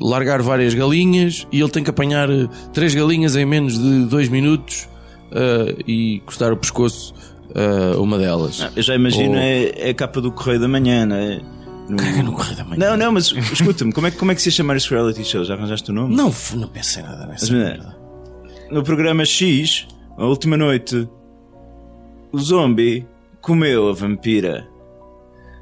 largar 0.00 0.42
várias 0.42 0.74
galinhas 0.74 1.46
e 1.52 1.60
ele 1.60 1.70
tem 1.70 1.82
que 1.84 1.90
apanhar 1.90 2.28
eh, 2.28 2.48
três 2.72 2.94
galinhas 2.94 3.36
em 3.36 3.44
menos 3.46 3.78
de 3.78 4.04
dois 4.06 4.28
minutos 4.28 4.88
eh, 5.32 5.76
e 5.86 6.20
cortar 6.26 6.52
o 6.52 6.56
pescoço 6.56 7.14
a 7.54 8.00
uma 8.00 8.18
delas. 8.18 8.60
Ah, 8.62 8.72
Eu 8.74 8.82
já 8.82 8.94
imagino 8.94 9.30
Ou- 9.34 9.38
é, 9.38 9.72
é 9.76 9.90
a 9.90 9.94
capa 9.94 10.20
do 10.20 10.32
Correio 10.32 10.60
da 10.60 10.68
Manhã, 10.68 11.06
não 11.06 11.16
é? 11.16 11.40
No- 11.88 11.96
Caga 11.98 12.22
no 12.22 12.32
correio 12.32 12.56
da 12.56 12.64
manhã. 12.64 12.78
Não, 12.90 12.96
não, 12.96 13.12
mas 13.12 13.26
escuta-me, 13.52 13.92
como 13.92 14.06
é, 14.06 14.10
que- 14.10 14.16
como 14.16 14.32
é 14.32 14.34
que 14.34 14.40
se 14.40 14.48
ia 14.48 14.52
chamar 14.52 14.74
este 14.76 14.90
reality 14.90 15.22
show? 15.22 15.44
Já 15.44 15.52
arranjaste 15.54 15.90
o 15.90 15.94
nome? 15.94 16.16
Não, 16.16 16.34
não 16.54 16.68
pensei 16.68 17.02
nada 17.02 17.26
nessa 17.26 17.44
Mas, 17.46 17.50
merda. 17.50 17.96
No 18.74 18.82
programa 18.82 19.24
X, 19.24 19.86
a 20.18 20.24
última 20.26 20.56
noite, 20.56 21.08
o 22.32 22.38
zombie 22.38 23.06
comeu 23.40 23.88
a 23.88 23.92
vampira. 23.92 24.66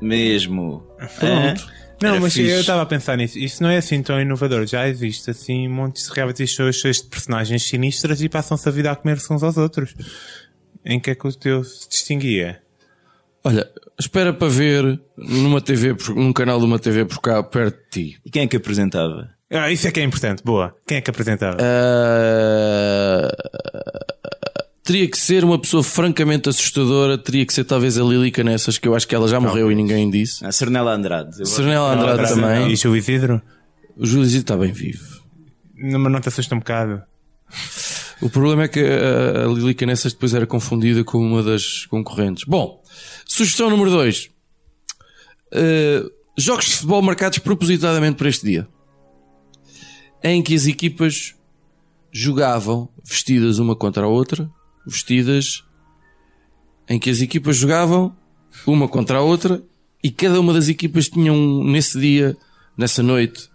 Mesmo. 0.01 0.83
Pronto. 1.19 1.71
Não, 2.03 2.11
Era 2.13 2.21
mas 2.21 2.33
fixe. 2.33 2.51
eu 2.51 2.61
estava 2.61 2.83
a 2.83 2.87
pensar 2.87 3.17
nisso. 3.19 3.39
Isso 3.39 3.63
não 3.63 3.69
é 3.71 3.77
assim 3.77 4.03
tão 4.03 4.19
inovador. 4.21 4.67
Já 4.67 4.89
existe 4.89 5.31
assim 5.31 5.69
montes 5.69 6.09
de 6.09 6.15
reality 6.15 6.47
shows 6.47 6.77
cheios 6.77 7.03
de 7.03 7.09
personagens 7.09 7.63
sinistras 7.65 8.23
e 8.23 8.29
passam-se 8.29 8.67
a 8.69 8.73
vida 8.73 8.91
a 8.91 8.97
comer-se 8.97 9.31
uns 9.33 9.43
aos 9.43 9.57
outros. 9.59 9.95
Em 10.85 10.99
que 10.99 11.11
é 11.11 11.15
que 11.15 11.27
o 11.27 11.33
teu 11.33 11.63
se 11.63 11.89
distinguia? 11.89 12.61
Olha, 13.45 13.69
espera 14.01 14.33
para 14.33 14.49
ver 14.49 15.01
numa 15.19 15.61
TV, 15.61 15.95
por- 15.95 16.15
num 16.17 16.33
canal 16.33 16.59
de 16.59 16.65
uma 16.65 16.79
TV 16.79 17.05
por 17.05 17.21
cá, 17.21 17.43
perto 17.43 17.77
de 17.85 17.91
ti. 17.91 18.21
E 18.25 18.31
quem 18.31 18.43
é 18.45 18.47
que 18.47 18.57
apresentava? 18.57 19.31
Ah, 19.53 19.71
isso 19.71 19.87
é 19.87 19.91
que 19.91 20.01
é 20.01 20.03
importante. 20.03 20.43
Boa. 20.43 20.75
Quem 20.87 20.97
é 20.97 21.01
que 21.01 21.11
apresentava? 21.11 21.59
Ah, 21.61 23.31
teria 24.83 25.09
que 25.09 25.19
ser 25.19 25.45
uma 25.45 25.61
pessoa 25.61 25.83
francamente 25.83 26.49
assustadora. 26.49 27.19
Teria 27.19 27.45
que 27.45 27.53
ser 27.53 27.65
talvez 27.65 27.99
a 27.99 28.03
Lilica 28.03 28.43
nessas, 28.43 28.79
que 28.79 28.89
eu 28.89 28.95
acho 28.95 29.07
que 29.07 29.15
ela 29.15 29.29
já 29.29 29.39
morreu 29.39 29.71
e 29.71 29.75
ninguém 29.75 30.11
disse. 30.11 30.45
A 30.45 30.53
Cernela 30.53 30.93
Andrade. 30.95 31.41
Eu 31.41 31.47
Andrade 31.93 32.35
também. 32.35 32.73
E 32.73 32.89
o 32.89 32.97
Isidro? 32.97 33.43
O 33.97 34.07
Júlio 34.07 34.27
está 34.27 34.57
bem 34.57 34.73
vivo. 34.73 35.21
Não, 35.77 35.99
Mas 35.99 36.13
não 36.13 36.21
te 36.21 36.29
assusta 36.29 36.55
um 36.55 36.59
bocado. 36.59 37.03
O 38.23 38.31
problema 38.31 38.63
é 38.63 38.69
que 38.69 38.81
a, 38.81 39.45
a 39.45 39.47
Lilica 39.49 39.85
Nessas 39.85 40.13
depois 40.13 40.33
era 40.33 40.47
confundida 40.47 41.05
com 41.05 41.19
uma 41.19 41.43
das 41.43 41.85
concorrentes. 41.87 42.45
Bom, 42.45 42.83
sugestão 43.27 43.69
número 43.69 43.91
2. 43.91 44.31
jogos 46.39 46.67
de 46.67 46.75
futebol 46.77 47.03
marcados 47.03 47.39
propositadamente 47.39 48.17
para 48.17 48.29
este 48.29 48.47
dia. 48.47 48.67
Em 50.23 50.43
que 50.43 50.55
as 50.55 50.67
equipas 50.67 51.35
jogavam 52.13 52.89
vestidas 53.05 53.59
uma 53.59 53.75
contra 53.75 54.05
a 54.05 54.09
outra, 54.09 54.51
vestidas 54.87 55.65
em 56.89 56.99
que 56.99 57.11
as 57.11 57.21
equipas 57.21 57.57
jogavam 57.57 58.15
uma 58.67 58.87
contra 58.87 59.19
a 59.19 59.23
outra 59.23 59.63
e 60.03 60.11
cada 60.11 60.39
uma 60.41 60.53
das 60.53 60.69
equipas 60.69 61.09
tinha 61.09 61.33
um, 61.33 61.65
nesse 61.65 61.99
dia, 61.99 62.37
nessa 62.77 63.03
noite, 63.03 63.49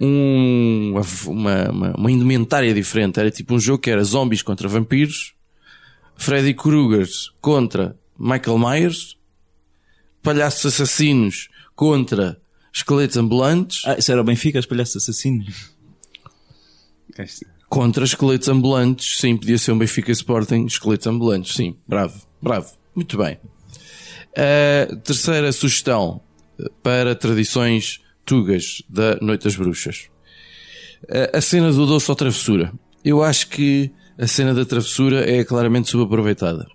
um, 0.00 0.94
uma, 1.28 1.68
uma, 1.68 1.96
uma 1.96 2.10
indumentária 2.10 2.74
diferente. 2.74 3.20
Era 3.20 3.30
tipo 3.30 3.54
um 3.54 3.60
jogo 3.60 3.78
que 3.78 3.90
era 3.90 4.02
zombies 4.02 4.42
contra 4.42 4.68
vampiros, 4.68 5.34
Freddy 6.16 6.54
Krueger 6.54 7.06
contra 7.40 7.96
Michael 8.18 8.58
Myers, 8.58 9.16
palhaços 10.22 10.66
assassinos 10.66 11.48
contra 11.74 12.40
esqueletos 12.72 13.16
ambulantes, 13.16 13.82
Ah, 13.84 13.96
isso 13.98 14.10
era 14.10 14.20
o 14.20 14.24
Benfica, 14.24 14.58
os 14.58 14.66
palhaços 14.66 14.96
assassinos. 14.96 15.71
Contra 17.68 18.04
esqueletos 18.04 18.48
ambulantes. 18.48 19.18
Sim, 19.18 19.36
podia 19.36 19.58
ser 19.58 19.72
um 19.72 19.78
Benfica 19.78 20.12
Sporting, 20.12 20.66
esqueletos 20.66 21.06
ambulantes. 21.06 21.54
Sim, 21.54 21.76
bravo, 21.86 22.20
bravo. 22.40 22.70
Muito 22.94 23.16
bem. 23.16 23.38
A 24.36 24.96
terceira 24.96 25.52
sugestão 25.52 26.20
eh, 26.58 26.64
para 26.82 27.14
tradições 27.14 28.00
tugas 28.24 28.82
da 28.88 29.16
Noite 29.20 29.44
das 29.44 29.56
Bruxas. 29.56 30.08
A- 31.08 31.38
A 31.38 31.40
cena 31.40 31.72
do 31.72 31.86
doce 31.86 32.10
ou 32.10 32.16
travessura. 32.16 32.72
Eu 33.04 33.22
acho 33.22 33.48
que 33.48 33.90
a 34.18 34.26
cena 34.26 34.54
da 34.54 34.64
travessura 34.64 35.28
é 35.28 35.44
claramente 35.44 35.90
subaproveitada. 35.90 36.66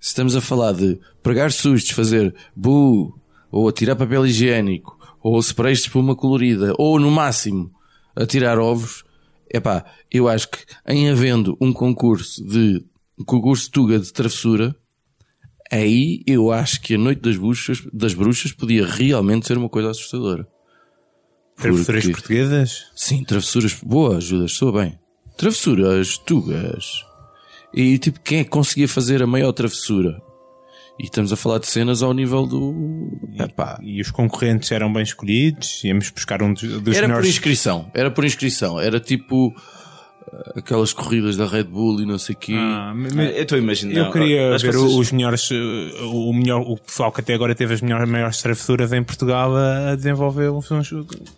Se 0.00 0.08
estamos 0.08 0.34
a 0.34 0.40
falar 0.40 0.72
de 0.72 0.98
pregar 1.22 1.52
sustos, 1.52 1.92
fazer 1.92 2.34
bu, 2.56 3.16
ou 3.50 3.68
atirar 3.68 3.94
papel 3.94 4.26
higiênico, 4.26 4.98
ou 5.22 5.38
sprays 5.38 5.78
de 5.78 5.84
espuma 5.84 6.16
colorida, 6.16 6.74
ou 6.76 6.98
no 6.98 7.10
máximo 7.10 7.70
atirar 8.16 8.58
ovos, 8.58 9.04
epá, 9.52 9.84
eu 10.10 10.28
acho 10.28 10.48
que 10.50 10.58
em 10.86 11.08
havendo 11.10 11.56
um 11.60 11.72
concurso 11.72 12.44
de 12.44 12.84
um 13.18 13.24
concurso 13.24 13.70
tuga 13.70 13.98
de 13.98 14.12
travessura, 14.12 14.74
aí 15.70 16.22
eu 16.26 16.50
acho 16.50 16.80
que 16.80 16.94
a 16.94 16.98
noite 16.98 17.20
das 17.20 17.36
bruxas, 17.36 17.82
das 17.92 18.14
bruxas 18.14 18.52
podia 18.52 18.86
realmente 18.86 19.46
ser 19.46 19.56
uma 19.58 19.68
coisa 19.68 19.90
assustadora. 19.90 20.46
Travessuras 21.56 22.02
Porque- 22.04 22.16
portuguesas? 22.16 22.86
Sim, 22.96 23.22
travessuras. 23.24 23.74
Boa, 23.74 24.16
ajudas, 24.16 24.52
soa 24.52 24.72
bem. 24.72 24.98
Travessuras 25.36 26.16
tugas. 26.18 27.04
E 27.74 27.98
tipo, 27.98 28.20
quem 28.20 28.40
é 28.40 28.44
que 28.44 28.50
conseguia 28.50 28.88
fazer 28.88 29.22
a 29.22 29.26
maior 29.26 29.52
travessura? 29.52 30.20
E 30.98 31.04
estamos 31.04 31.32
a 31.32 31.36
falar 31.36 31.58
de 31.58 31.66
cenas 31.66 32.02
ao 32.02 32.12
nível 32.12 32.46
do. 32.46 33.18
Epá. 33.38 33.78
E 33.82 34.00
os 34.00 34.10
concorrentes 34.10 34.70
eram 34.70 34.92
bem 34.92 35.02
escolhidos, 35.02 35.82
íamos 35.84 36.10
buscar 36.10 36.42
um 36.42 36.52
dos, 36.52 36.62
dos 36.62 36.96
Era 36.96 37.06
por 37.06 37.08
melhores. 37.08 37.30
inscrição. 37.30 37.90
Era 37.94 38.10
por 38.10 38.24
inscrição. 38.24 38.80
Era 38.80 39.00
tipo. 39.00 39.54
Eh, 40.32 40.52
Aquelas 40.58 40.92
corridas 40.92 41.36
da 41.36 41.46
Red 41.46 41.64
Bull 41.64 42.00
e 42.00 42.06
não 42.06 42.18
sei 42.18 42.34
o 42.34 42.38
quê. 42.38 42.54
Ah, 42.56 42.92
mas- 42.94 43.12
mas 43.14 43.34
Eu 43.36 43.42
estou 43.42 43.56
a 43.56 43.60
imaginar. 43.60 43.94
eu 43.94 44.10
queria 44.12 44.50
ver 44.58 44.72
vocês- 44.72 44.76
os 44.76 45.12
melhores, 45.12 45.50
uh, 45.50 45.54
o 46.10 46.32
melhor, 46.34 46.60
o 46.60 46.76
pessoal 46.76 47.10
que 47.10 47.20
até 47.20 47.34
agora 47.34 47.54
teve 47.54 47.74
as 47.74 47.80
melhores, 47.80 48.08
maiores 48.08 48.38
travessuras 48.42 48.92
em 48.92 49.02
Portugal 49.02 49.52
a, 49.56 49.94
desenvolver 49.94 50.50
uns, 50.50 50.68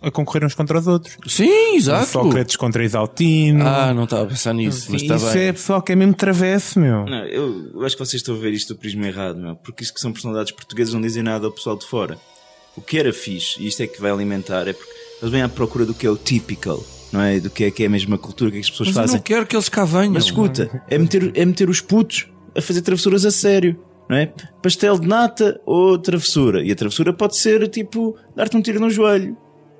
a 0.01 0.11
concorrer 0.11 0.45
uns 0.45 0.53
contra 0.55 0.77
os 0.79 0.87
outros. 0.87 1.15
Sim, 1.27 1.75
exato. 1.75 2.07
Sócrates 2.07 2.55
contra 2.55 2.83
Isaltino. 2.83 3.65
Ah, 3.65 3.93
não 3.93 4.03
estava 4.05 4.23
a 4.23 4.27
pensar 4.27 4.53
nisso, 4.53 4.87
mas 4.91 5.01
está 5.01 5.15
Isso 5.15 5.31
bem. 5.33 5.43
é 5.47 5.51
pessoal 5.53 5.81
que 5.81 5.91
é 5.91 5.95
mesmo 5.95 6.13
travesso, 6.13 6.79
meu. 6.79 7.05
Não, 7.05 7.25
eu, 7.25 7.71
eu 7.73 7.85
acho 7.85 7.95
que 7.95 8.05
vocês 8.05 8.21
estão 8.21 8.35
a 8.35 8.37
ver 8.37 8.51
isto 8.53 8.73
do 8.73 8.79
prisma 8.79 9.07
errado, 9.07 9.37
meu. 9.37 9.55
Porque 9.55 9.83
isto 9.83 9.93
que 9.93 9.99
são 10.01 10.11
personalidades 10.11 10.51
portuguesas 10.51 10.93
não 10.93 11.01
dizem 11.01 11.23
nada 11.23 11.45
ao 11.45 11.51
pessoal 11.51 11.77
de 11.77 11.85
fora. 11.85 12.17
O 12.77 12.81
que 12.81 12.97
era 12.97 13.13
fixe, 13.13 13.61
e 13.63 13.67
isto 13.67 13.81
é 13.81 13.87
que 13.87 14.01
vai 14.01 14.11
alimentar, 14.11 14.67
é 14.67 14.73
porque 14.73 14.91
eles 15.21 15.31
vêm 15.31 15.41
à 15.41 15.47
procura 15.47 15.85
do 15.85 15.93
que 15.93 16.05
é 16.05 16.09
o 16.09 16.17
typical, 16.17 16.83
não 17.15 17.21
é? 17.23 17.39
Do 17.39 17.49
que 17.49 17.63
é 17.63 17.71
que 17.71 17.83
é 17.83 17.85
a 17.87 17.89
mesma 17.89 18.17
cultura, 18.17 18.49
o 18.49 18.51
que 18.51 18.57
é 18.57 18.61
que 18.61 18.65
as 18.65 18.69
pessoas 18.69 18.89
Mas 18.89 18.95
eu 18.95 19.01
fazem. 19.01 19.15
não 19.17 19.23
quero 19.23 19.45
que 19.47 19.55
eles 19.55 19.69
cá 19.69 19.85
venham. 19.85 20.11
Mas 20.11 20.25
escuta, 20.25 20.83
é 20.89 20.97
meter, 20.97 21.31
é 21.33 21.45
meter 21.45 21.69
os 21.69 21.79
putos 21.79 22.27
a 22.55 22.61
fazer 22.61 22.81
travessuras 22.81 23.25
a 23.25 23.31
sério, 23.31 23.79
não 24.09 24.17
é? 24.17 24.31
Pastel 24.61 24.99
de 24.99 25.07
nata 25.07 25.59
ou 25.65 25.97
travessura. 25.97 26.63
E 26.63 26.71
a 26.71 26.75
travessura 26.75 27.13
pode 27.13 27.37
ser 27.37 27.67
tipo 27.69 28.15
dar-te 28.35 28.57
um 28.57 28.61
tiro 28.61 28.79
no 28.79 28.89
joelho. 28.89 29.35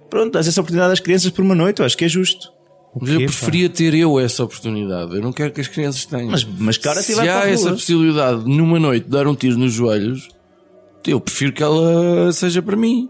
Pronto, 0.10 0.34
dás 0.34 0.48
essa 0.48 0.62
oportunidade 0.62 0.94
às 0.94 1.00
crianças 1.00 1.30
por 1.32 1.44
uma 1.44 1.56
noite, 1.56 1.80
eu 1.80 1.86
acho 1.86 1.98
que 1.98 2.06
é 2.06 2.08
justo. 2.10 2.54
Mas 3.00 3.10
eu 3.10 3.20
preferia 3.25 3.68
ter 3.68 3.94
eu 3.94 4.18
essa 4.18 4.44
oportunidade. 4.44 5.15
Eu 5.15 5.22
não 5.22 5.34
quero 5.34 5.51
que 5.51 5.60
as 5.60 5.68
crianças 5.68 6.06
tenham. 6.06 6.32
Mas, 6.32 6.46
mas 6.46 6.77
cara, 6.77 7.01
Se 7.01 7.13
vai 7.13 7.25
para 7.25 7.39
há 7.39 7.44
a 7.44 7.50
essa 7.50 7.70
possibilidade 7.72 8.50
numa 8.50 8.80
noite 8.80 9.04
de 9.04 9.10
dar 9.10 9.27
um 9.27 9.36
tiro 9.36 9.58
nos 9.58 9.74
joelhos, 9.74 10.30
eu 11.06 11.20
prefiro 11.20 11.51
que 11.51 11.62
ela 11.62 12.32
seja 12.32 12.62
para 12.62 12.77
mim. 12.77 13.10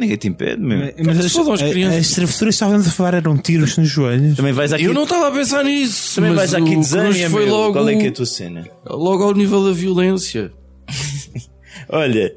Ninguém 0.00 0.16
te 0.16 0.28
impede, 0.28 0.60
meu. 0.62 0.92
Mas 1.04 1.30
fodam 1.32 1.52
as 1.52 1.60
crianças. 1.62 2.00
as 2.00 2.10
travessuras 2.14 2.54
que 2.54 2.56
estávamos 2.56 2.88
a 2.88 2.90
falar 2.90 3.14
eram 3.14 3.36
tiros 3.36 3.76
nos 3.76 3.88
joelhos. 3.88 4.34
Também 4.36 4.52
vais 4.52 4.72
aqui, 4.72 4.84
Eu 4.84 4.94
não 4.94 5.02
estava 5.04 5.28
a 5.28 5.30
pensar 5.30 5.62
nisso. 5.62 6.14
também 6.14 6.30
mas 6.32 6.50
vais 6.50 6.54
aqui 6.54 6.74
o 6.76 6.80
desenho, 6.80 7.04
Cruz 7.12 7.24
foi 7.30 7.44
meu. 7.44 7.54
logo, 7.54 7.72
Qual 7.74 7.88
é 7.88 7.96
que 7.96 8.06
é 8.06 8.08
a 8.08 8.12
tua 8.12 8.26
cena? 8.26 8.66
logo 8.86 9.22
ao 9.22 9.34
nível 9.34 9.64
da 9.64 9.72
violência. 9.72 10.50
Olha, 11.88 12.32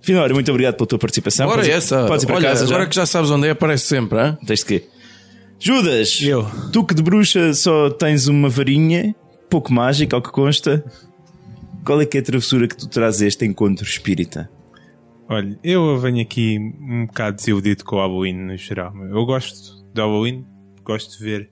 Finório, 0.00 0.34
muito 0.34 0.50
obrigado 0.50 0.74
pela 0.76 0.86
tua 0.86 0.98
participação. 0.98 1.46
Ora, 1.46 1.58
Podes- 1.58 1.74
essa. 1.74 2.06
Podes 2.06 2.24
ir 2.24 2.26
para 2.26 2.36
Olha, 2.36 2.48
casa 2.48 2.64
agora 2.64 2.82
já. 2.84 2.88
que 2.88 2.96
já 2.96 3.06
sabes 3.06 3.30
onde 3.30 3.46
é, 3.46 3.50
aparece 3.50 3.86
sempre, 3.86 4.18
hein? 4.18 4.36
Tens 4.46 4.60
de 4.60 4.66
quê? 4.66 4.84
Judas, 5.60 6.18
Eu. 6.20 6.44
tu 6.72 6.84
que 6.84 6.92
de 6.94 7.02
bruxa 7.02 7.54
só 7.54 7.88
tens 7.90 8.26
uma 8.26 8.48
varinha, 8.48 9.14
pouco 9.48 9.72
mágica, 9.72 10.16
ao 10.16 10.22
que 10.22 10.30
consta. 10.32 10.84
Qual 11.84 12.00
é 12.00 12.06
que 12.06 12.16
é 12.16 12.20
a 12.20 12.24
travessura 12.24 12.66
que 12.66 12.76
tu 12.76 12.88
trazes 12.88 13.22
a 13.22 13.26
este 13.26 13.44
encontro 13.44 13.84
espírita? 13.84 14.50
Olha, 15.28 15.58
eu 15.62 15.98
venho 15.98 16.20
aqui 16.20 16.58
um 16.58 17.06
bocado 17.06 17.36
desiludido 17.36 17.84
com 17.84 17.96
o 17.96 17.98
Halloween 18.00 18.34
no 18.34 18.56
geral. 18.56 18.92
Eu 19.06 19.24
gosto 19.24 19.84
de 19.92 20.00
Halloween, 20.00 20.44
gosto 20.82 21.16
de 21.16 21.24
ver 21.24 21.50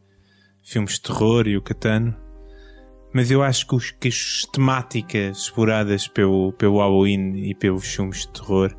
filmes 0.62 0.94
de 0.94 1.02
terror 1.02 1.46
e 1.46 1.56
o 1.56 1.62
Catano, 1.62 2.14
mas 3.12 3.30
eu 3.30 3.42
acho 3.42 3.66
que, 3.66 3.74
os, 3.74 3.90
que 3.90 4.08
as 4.08 4.46
temáticas 4.52 5.38
exploradas 5.38 6.06
pelo, 6.06 6.52
pelo 6.52 6.78
Halloween 6.78 7.36
e 7.36 7.54
pelos 7.54 7.86
filmes 7.86 8.20
de 8.20 8.28
terror, 8.28 8.74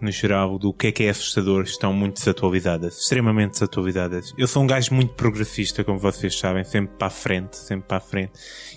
no 0.00 0.10
geral, 0.10 0.58
do 0.58 0.72
que 0.74 0.88
é 0.88 0.92
que 0.92 1.04
é 1.04 1.10
assustador, 1.10 1.62
estão 1.62 1.92
muito 1.92 2.18
desatualizadas, 2.18 2.98
extremamente 2.98 3.52
desatualizadas. 3.52 4.34
Eu 4.36 4.48
sou 4.48 4.62
um 4.62 4.66
gajo 4.66 4.92
muito 4.94 5.14
progressista, 5.14 5.84
como 5.84 5.98
vocês 5.98 6.36
sabem, 6.36 6.64
sempre 6.64 6.96
para 6.96 7.06
a 7.06 7.10
frente, 7.10 7.56
sempre 7.56 7.86
para 7.86 7.98
a 7.98 8.00
frente, 8.00 8.32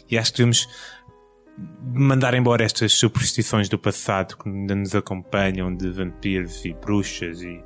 e 0.09 0.17
acho 0.17 0.31
que 0.31 0.37
devemos 0.37 0.67
mandar 1.93 2.33
embora 2.33 2.63
estas 2.63 2.93
superstições 2.93 3.69
do 3.69 3.77
passado 3.77 4.37
que 4.37 4.49
ainda 4.49 4.75
nos 4.75 4.93
acompanham 4.95 5.73
de 5.73 5.89
vampiros 5.89 6.65
e 6.65 6.73
bruxas 6.73 7.41
e, 7.41 7.61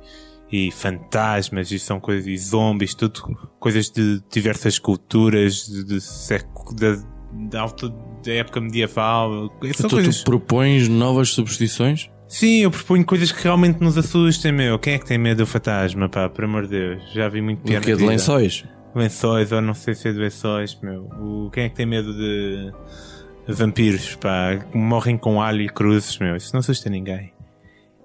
e 0.50 0.70
fantasmas 0.70 1.70
e 1.70 1.78
são 1.78 1.98
coisas 1.98 2.26
e 2.26 2.36
zombies, 2.36 2.94
tudo 2.94 3.36
coisas 3.58 3.90
de 3.90 4.22
diversas 4.30 4.78
culturas 4.78 5.66
de, 5.66 5.84
de 5.84 6.00
século 6.00 6.76
da, 6.76 7.60
alta 7.60 7.88
da 8.24 8.32
época 8.32 8.60
medieval. 8.60 9.30
São 9.30 9.70
Então 9.70 9.90
coisas... 9.90 10.18
tu 10.18 10.24
propões 10.24 10.88
novas 10.88 11.30
superstições? 11.30 12.10
Sim, 12.28 12.60
eu 12.60 12.70
proponho 12.70 13.04
coisas 13.04 13.32
que 13.32 13.42
realmente 13.42 13.80
nos 13.80 13.98
assustem, 13.98 14.52
meu. 14.52 14.78
Quem 14.78 14.94
é 14.94 14.98
que 14.98 15.04
tem 15.06 15.18
medo 15.18 15.38
do 15.38 15.46
fantasma, 15.46 16.08
pá? 16.08 16.28
Por 16.28 16.44
amor 16.44 16.62
de 16.62 16.78
Deus. 16.78 17.12
Já 17.12 17.28
vi 17.28 17.42
muito 17.42 17.62
pior 17.62 17.82
O 17.84 17.88
na 17.88 17.96
De 17.96 18.06
lençóis? 18.06 18.64
Lençóis, 18.94 19.50
ou 19.50 19.60
não 19.60 19.74
sei 19.74 19.94
se 19.94 20.08
é 20.08 20.12
de 20.12 20.18
lençóis, 20.18 20.78
meu. 20.80 21.06
O, 21.20 21.50
quem 21.50 21.64
é 21.64 21.68
que 21.68 21.74
tem 21.74 21.86
medo 21.86 22.14
de 22.14 22.72
vampiros, 23.52 24.14
pá? 24.16 24.56
Que 24.70 24.76
morrem 24.76 25.16
com 25.18 25.40
alho 25.40 25.60
e 25.62 25.68
cruzes, 25.68 26.18
meu. 26.18 26.36
Isso 26.36 26.50
não 26.52 26.60
assusta 26.60 26.88
ninguém. 26.90 27.32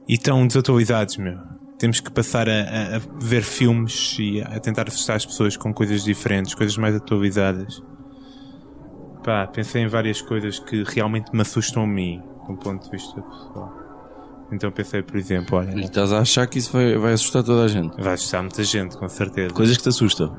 E 0.08 0.14
estão 0.16 0.46
desatualizados, 0.46 1.18
meu. 1.18 1.38
Temos 1.80 2.00
que 2.00 2.10
passar 2.12 2.48
a, 2.48 2.52
a- 2.98 3.02
ver 3.20 3.42
filmes 3.44 4.16
e 4.20 4.42
a 4.42 4.60
tentar 4.60 4.88
assustar 4.88 5.16
as 5.18 5.26
pessoas 5.26 5.58
com 5.58 5.74
coisas 5.74 6.04
diferentes, 6.04 6.54
coisas 6.56 6.78
mais 6.78 6.96
atualizadas. 6.96 7.82
Pá, 9.24 9.48
pensei 9.48 9.82
em 9.84 9.88
várias 9.88 10.22
coisas 10.22 10.60
que 10.60 10.84
realmente 10.84 11.32
me 11.34 11.42
assustam 11.42 11.84
a 11.84 11.88
mim, 11.88 12.22
do 12.48 12.56
ponto 12.58 12.84
de 12.86 12.92
vista 12.92 13.22
pessoal. 13.22 13.74
Então 14.52 14.72
pensei, 14.72 15.02
por 15.02 15.18
exemplo, 15.18 15.58
olha, 15.58 15.72
E 15.76 15.82
estás 15.86 16.14
a 16.14 16.20
achar 16.20 16.46
que 16.46 16.60
isso 16.60 16.72
vai, 16.72 16.96
vai 16.98 17.14
assustar 17.14 17.44
toda 17.44 17.64
a 17.64 17.68
gente? 17.68 18.00
vai 18.00 18.14
assustar 18.14 18.42
muita 18.44 18.64
gente, 18.64 18.96
com 18.96 19.10
certeza. 19.10 19.52
Coisas 19.54 19.76
que 19.76 19.84
te 19.84 19.90
assustam. 19.90 20.38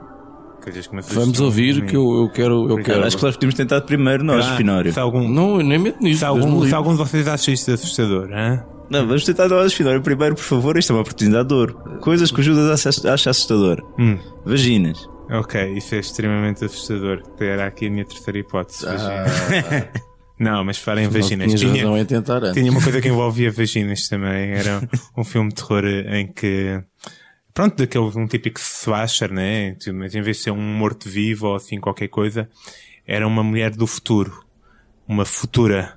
Coisas 0.66 0.87
que 0.88 0.92
me 0.94 0.99
assustam 0.99 1.23
Vamos 1.23 1.40
ouvir 1.40 1.87
que 1.87 1.94
eu, 1.96 2.23
eu 2.23 2.28
quero. 2.28 2.68
Eu 2.68 2.82
quero. 2.82 3.04
Acho 3.06 3.16
que 3.16 3.23
nós 3.23 3.35
podíamos 3.37 3.54
tentar 3.54 3.80
primeiro 3.82 4.25
nós, 4.25 4.44
Ah, 4.44 4.56
Finório. 4.56 4.92
Se 4.92 4.99
algum, 4.99 5.28
Não, 5.28 5.61
eu 5.61 5.64
nem 5.64 5.78
meto 5.78 6.02
nisso. 6.02 6.18
se, 6.18 6.25
algum, 6.25 6.66
se 6.66 6.75
algum 6.75 6.90
de 6.90 6.99
vocês 6.99 7.28
acha 7.28 7.52
isto 7.52 7.70
assustador, 7.70 8.28
hã? 8.32 8.64
Não, 8.90 9.06
vamos 9.06 9.25
tentar 9.25 9.49
nós, 9.49 9.73
Finório. 9.73 10.02
Primeiro, 10.02 10.35
por 10.35 10.42
favor, 10.42 10.76
isto 10.76 10.90
é 10.92 10.96
uma 10.96 11.02
oportunidade 11.02 11.49
de 11.49 11.54
ouro. 11.54 11.75
Coisas 12.00 12.32
que 12.32 12.40
o 12.40 12.42
Judas 12.42 12.85
acha, 13.06 13.30
assustador. 13.30 13.80
Hum. 13.96 14.18
Vaginas. 14.44 15.08
Ok, 15.30 15.73
isso 15.76 15.94
é 15.94 15.99
extremamente 15.99 16.64
assustador. 16.64 17.23
Era 17.38 17.66
aqui 17.66 17.87
a 17.87 17.90
minha 17.90 18.04
terceira 18.04 18.37
hipótese. 18.38 18.85
vagina. 18.87 19.88
não, 20.38 20.64
mas 20.64 20.78
farem 20.78 21.04
Não 21.04 21.12
vaginas. 21.12 21.46
tinhas 21.54 21.61
Tinha, 21.78 22.04
tentar 22.04 22.38
antes. 22.42 22.54
tinha 22.54 22.73
uma 22.73 22.82
coisa 22.82 23.00
que 23.00 23.08
envolvia 23.08 23.52
vaginas 23.52 24.08
também. 24.08 24.50
Era 24.52 24.82
um 25.16 25.23
filme 25.23 25.49
de 25.50 25.54
terror 25.56 25.85
em 25.85 26.26
que 26.26 26.80
pronto, 27.56 27.75
daquele 27.75 28.04
um 28.04 28.26
típico 28.26 28.60
slasher, 28.60 29.32
né? 29.32 29.75
Tipo, 29.76 29.96
Mas 29.96 30.14
em 30.14 30.20
vez 30.20 30.36
de 30.36 30.42
ser 30.42 30.50
um 30.50 30.60
morto-vivo 30.60 31.46
ou 31.46 31.56
assim 31.56 31.80
qualquer 31.80 32.08
coisa, 32.08 32.50
era 33.06 33.26
uma 33.26 33.42
mulher 33.42 33.70
do 33.70 33.86
futuro. 33.86 34.44
Uma 35.08 35.25
futura 35.25 35.96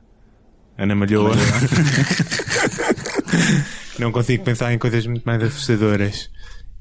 Ana 0.77 0.95
Malhoa. 0.95 1.35
Não 3.99 4.13
consigo 4.13 4.45
pensar 4.45 4.73
em 4.73 4.77
coisas 4.77 5.05
muito 5.05 5.25
mais 5.25 5.43
assustadoras. 5.43 6.31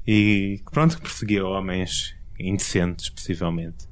E 0.07 0.61
pronto, 0.71 0.95
que 0.95 1.01
perseguia 1.01 1.45
homens 1.45 2.15
indecentes, 2.39 3.09
possivelmente. 3.09 3.85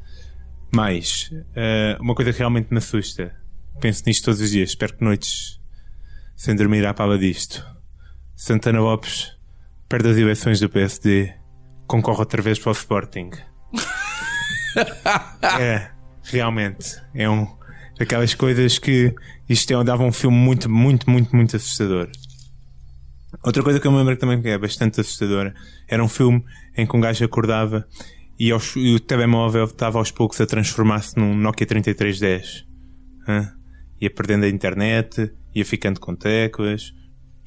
Mas, 0.73 1.29
eh, 1.53 1.97
uma 1.99 2.15
coisa 2.15 2.31
que 2.31 2.39
realmente 2.39 2.71
me 2.71 2.77
assusta. 2.77 3.35
Penso 3.81 4.03
nisto 4.07 4.23
todos 4.23 4.39
os 4.39 4.51
dias. 4.51 4.69
Espero 4.69 4.95
que 4.95 5.03
noites 5.03 5.59
sem 6.33 6.55
dormir 6.55 6.85
à 6.85 6.93
pala 6.93 7.17
disto. 7.17 7.61
Santana 8.37 8.79
Lopes 8.79 9.36
perde 9.89 10.09
as 10.09 10.17
eleições 10.17 10.59
do 10.59 10.69
PSD, 10.69 11.33
concorre 11.87 12.19
outra 12.19 12.41
vez 12.41 12.59
para 12.59 12.69
o 12.69 12.73
Sporting. 12.73 13.29
é, 15.59 15.89
realmente. 16.23 17.01
É 17.13 17.29
um 17.29 17.47
daquelas 17.97 18.33
coisas 18.33 18.77
que 18.77 19.13
isto 19.49 19.73
é, 19.73 19.83
dava 19.83 20.03
um 20.03 20.11
filme 20.11 20.37
muito, 20.37 20.69
muito, 20.69 21.09
muito, 21.09 21.35
muito 21.35 21.55
assustador. 21.55 22.09
Outra 23.43 23.61
coisa 23.63 23.79
que 23.79 23.87
eu 23.87 23.91
me 23.91 23.97
lembro 23.97 24.17
também 24.17 24.41
que 24.41 24.47
é 24.49 24.57
bastante 24.57 25.01
assustadora 25.01 25.53
era 25.87 26.03
um 26.03 26.07
filme 26.07 26.43
em 26.75 26.85
que 26.85 26.95
um 26.95 26.99
gajo 26.99 27.23
acordava 27.25 27.87
e, 28.39 28.51
aos- 28.51 28.75
e 28.75 28.95
o 28.95 28.99
telemóvel 28.99 29.65
estava 29.65 29.97
aos 29.97 30.11
poucos 30.11 30.39
a 30.41 30.45
transformar-se 30.45 31.17
num 31.17 31.35
Nokia 31.35 31.65
3310. 31.65 32.65
Hã? 33.27 33.53
Ia 33.99 34.09
perdendo 34.11 34.45
a 34.45 34.49
internet, 34.49 35.31
ia 35.53 35.65
ficando 35.65 35.99
com 35.99 36.15
teclas, 36.15 36.93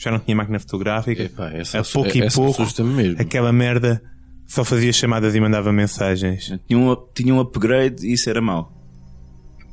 já 0.01 0.11
não 0.11 0.19
tinha 0.19 0.35
máquina 0.35 0.59
fotográfica. 0.59 1.25
Epá, 1.25 1.51
essa 1.53 1.81
a 1.81 1.85
pouco 1.85 2.17
e 2.17 2.31
pouco, 2.31 2.63
mesmo. 2.85 3.21
aquela 3.21 3.53
merda 3.53 4.03
só 4.47 4.65
fazia 4.65 4.93
chamadas 4.93 5.35
e 5.35 5.41
mandava 5.41 5.71
mensagens. 5.73 6.53
Tinha 6.67 6.79
um, 6.79 6.97
tinha 7.15 7.35
um 7.35 7.39
upgrade 7.39 8.07
e 8.07 8.15
isso 8.15 8.31
era 8.31 8.41
mau. 8.41 8.73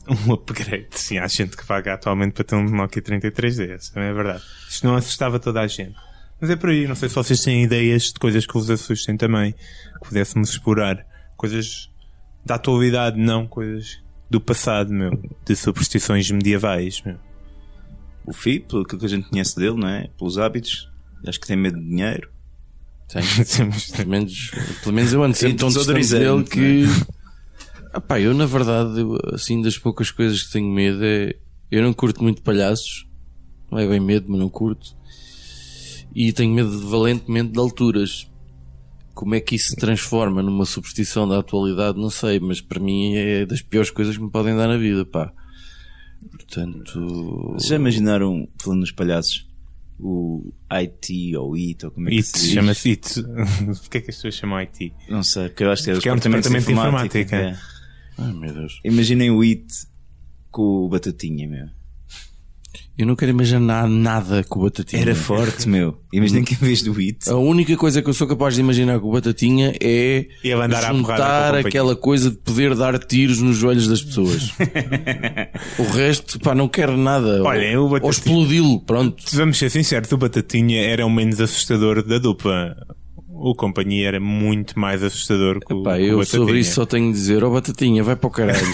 Um 0.10 0.34
upgrade. 0.34 0.88
Sim, 0.92 1.18
há 1.18 1.28
gente 1.28 1.56
que 1.56 1.66
paga 1.66 1.94
atualmente 1.94 2.34
para 2.34 2.44
ter 2.44 2.56
um 2.56 2.64
Nokia 2.64 3.02
3310, 3.02 3.90
também 3.90 4.10
é 4.10 4.14
verdade. 4.14 4.44
Isto 4.70 4.86
não 4.86 4.96
assustava 4.96 5.40
toda 5.40 5.62
a 5.62 5.68
gente. 5.68 5.96
Mas 6.40 6.50
é 6.50 6.56
por 6.56 6.70
aí, 6.70 6.88
não 6.88 6.96
sei 6.96 7.10
se 7.10 7.16
vocês 7.16 7.42
têm 7.42 7.64
ideias 7.64 8.04
de 8.04 8.14
coisas 8.14 8.46
que 8.46 8.54
vos 8.54 8.70
assustem 8.70 9.18
também, 9.18 9.54
que 9.54 10.10
pudéssemos 10.10 10.50
explorar. 10.50 11.06
Coisas 11.36 11.90
da 12.46 12.56
atualidade, 12.56 13.20
não 13.20 13.48
coisas 13.48 14.02
do 14.30 14.40
passado, 14.40 14.94
meu. 14.94 15.12
De 15.46 15.56
superstições 15.56 16.30
medievais, 16.32 17.02
meu. 17.02 17.18
O 18.28 18.34
FI, 18.34 18.60
pelo 18.60 18.84
que 18.86 19.04
a 19.04 19.08
gente 19.08 19.30
conhece 19.30 19.56
dele, 19.56 19.78
não 19.78 19.88
é? 19.88 20.10
Pelos 20.18 20.38
hábitos, 20.38 20.90
acho 21.26 21.40
que 21.40 21.48
tem 21.48 21.56
medo 21.58 21.80
de 21.80 21.88
dinheiro. 21.88 22.30
Tenho. 23.08 23.26
Temos- 23.46 23.88
Pelo 23.96 24.10
menos, 24.10 24.52
pelo 24.84 24.94
menos 24.94 25.14
eu 25.14 25.24
ando 25.24 25.36
sempre 25.38 25.58
tão 25.58 25.70
distante 25.70 26.10
dele 26.10 26.44
que. 26.44 26.84
Ah, 27.94 28.02
pá, 28.02 28.20
eu 28.20 28.34
na 28.34 28.46
verdade, 28.46 29.00
eu, 29.00 29.18
assim, 29.34 29.62
das 29.62 29.78
poucas 29.78 30.12
coisas 30.12 30.44
que 30.44 30.52
tenho 30.52 30.70
medo 30.70 31.00
é. 31.04 31.34
Eu 31.72 31.82
não 31.84 31.94
curto 31.94 32.22
muito 32.22 32.42
palhaços. 32.42 33.08
Não 33.72 33.80
é 33.80 33.88
bem 33.88 34.00
medo, 34.00 34.26
mas 34.30 34.40
não 34.40 34.50
curto. 34.50 34.96
E 36.14 36.32
tenho 36.34 36.54
medo 36.54 36.70
de, 36.70 36.86
valentemente 36.86 37.52
de 37.54 37.60
alturas. 37.60 38.28
Como 39.14 39.36
é 39.36 39.40
que 39.40 39.56
isso 39.56 39.70
se 39.70 39.76
transforma 39.76 40.44
numa 40.44 40.66
superstição 40.66 41.28
da 41.28 41.40
atualidade, 41.40 41.98
não 42.00 42.10
sei, 42.10 42.40
mas 42.40 42.62
para 42.62 42.80
mim 42.80 43.16
é 43.16 43.46
das 43.46 43.62
piores 43.62 43.90
coisas 43.90 44.16
que 44.18 44.24
me 44.24 44.30
podem 44.30 44.56
dar 44.56 44.68
na 44.68 44.78
vida, 44.78 45.06
pá. 45.06 45.32
Portanto. 46.32 47.52
Vocês 47.54 47.70
já 47.70 47.76
imaginaram, 47.76 48.48
falando 48.60 48.82
nos 48.82 48.92
palhaços, 48.92 49.48
o 50.00 50.52
IT 50.72 51.36
ou 51.38 51.56
IT 51.56 51.86
ou 51.86 51.92
como 51.92 52.08
é 52.08 52.12
que 52.12 52.18
It 52.18 52.28
se 52.28 52.40
diz? 52.40 52.52
chama-se 52.54 52.90
It. 52.92 53.24
Porquê 53.82 53.98
é 53.98 54.02
que 54.02 54.10
as 54.12 54.16
pessoas 54.18 54.36
chamam 54.36 54.58
IT? 54.60 54.94
Não 55.10 55.24
sei, 55.24 55.50
porque 55.50 55.64
eu 55.64 55.72
acho 55.72 55.84
que 55.84 55.90
é 55.90 55.94
o 55.94 55.96
Porque 55.98 56.10
é 56.10 56.14
um 56.14 56.16
departamento, 56.18 56.50
departamento 56.50 56.68
de 56.68 56.74
de 56.74 56.80
informática. 56.80 57.20
informática. 57.20 57.62
é. 58.20 58.24
Ai 58.24 58.34
meu 58.34 58.54
Deus. 58.54 58.80
Imaginem 58.84 59.32
o 59.32 59.42
IT 59.44 59.88
com 60.52 60.62
o 60.86 60.90
Batatinha, 60.90 61.48
meu. 61.48 61.68
Eu 62.98 63.06
não 63.06 63.16
quero 63.16 63.30
imaginar 63.30 63.88
nada 63.88 64.44
com 64.44 64.60
o 64.60 64.64
Batatinha. 64.64 65.00
Era 65.04 65.14
forte, 65.14 65.70
meu. 65.70 66.00
Imaginem 66.12 66.44
que 66.44 66.56
em 66.56 66.58
vez 66.58 66.82
do 66.82 67.00
IT. 67.00 67.30
A 67.30 67.36
única 67.36 67.78
coisa 67.78 68.02
que 68.02 68.10
eu 68.10 68.14
sou 68.14 68.28
capaz 68.28 68.56
de 68.56 68.62
imaginar 68.62 69.00
com 69.00 69.10
o 69.10 69.12
Batatinha 69.12 69.76
é 69.80 70.28
juntar 70.92 71.54
aquela 71.54 71.96
coisa 71.96 72.32
de 72.32 72.38
poder 72.38 72.74
dar 72.74 72.98
tiros 72.98 73.40
nos 73.40 73.56
joelhos 73.58 73.88
das 73.88 74.02
pessoas. 74.02 74.50
o 75.78 75.84
resto, 75.84 76.40
pá, 76.40 76.56
não 76.56 76.68
quero 76.68 76.98
nada. 76.98 77.44
Olha, 77.44 77.80
ou, 77.80 77.88
Batatinha- 77.88 78.04
ou 78.06 78.10
explodi-lo, 78.10 78.80
pronto. 78.82 79.24
Vamos 79.32 79.60
ser 79.60 79.70
sinceros, 79.70 80.12
o 80.12 80.18
Batatinha 80.18 80.82
era 80.82 81.06
o 81.06 81.10
menos 81.10 81.40
assustador 81.40 82.02
da 82.02 82.18
dupla. 82.18 82.76
O 83.30 83.54
companhia 83.54 84.08
era 84.08 84.20
muito 84.20 84.80
mais 84.80 85.04
assustador 85.04 85.60
que 85.60 85.72
o, 85.72 85.84
o 85.84 85.96
eu 85.96 86.18
Batatinha. 86.18 86.26
sobre 86.26 86.60
isso 86.60 86.74
só 86.74 86.86
tenho 86.88 87.12
de 87.12 87.20
dizer, 87.20 87.44
ó 87.44 87.52
Batatinha, 87.52 88.04
vai 88.04 88.16
para 88.16 88.28
o 88.28 88.32
caralho. 88.32 88.58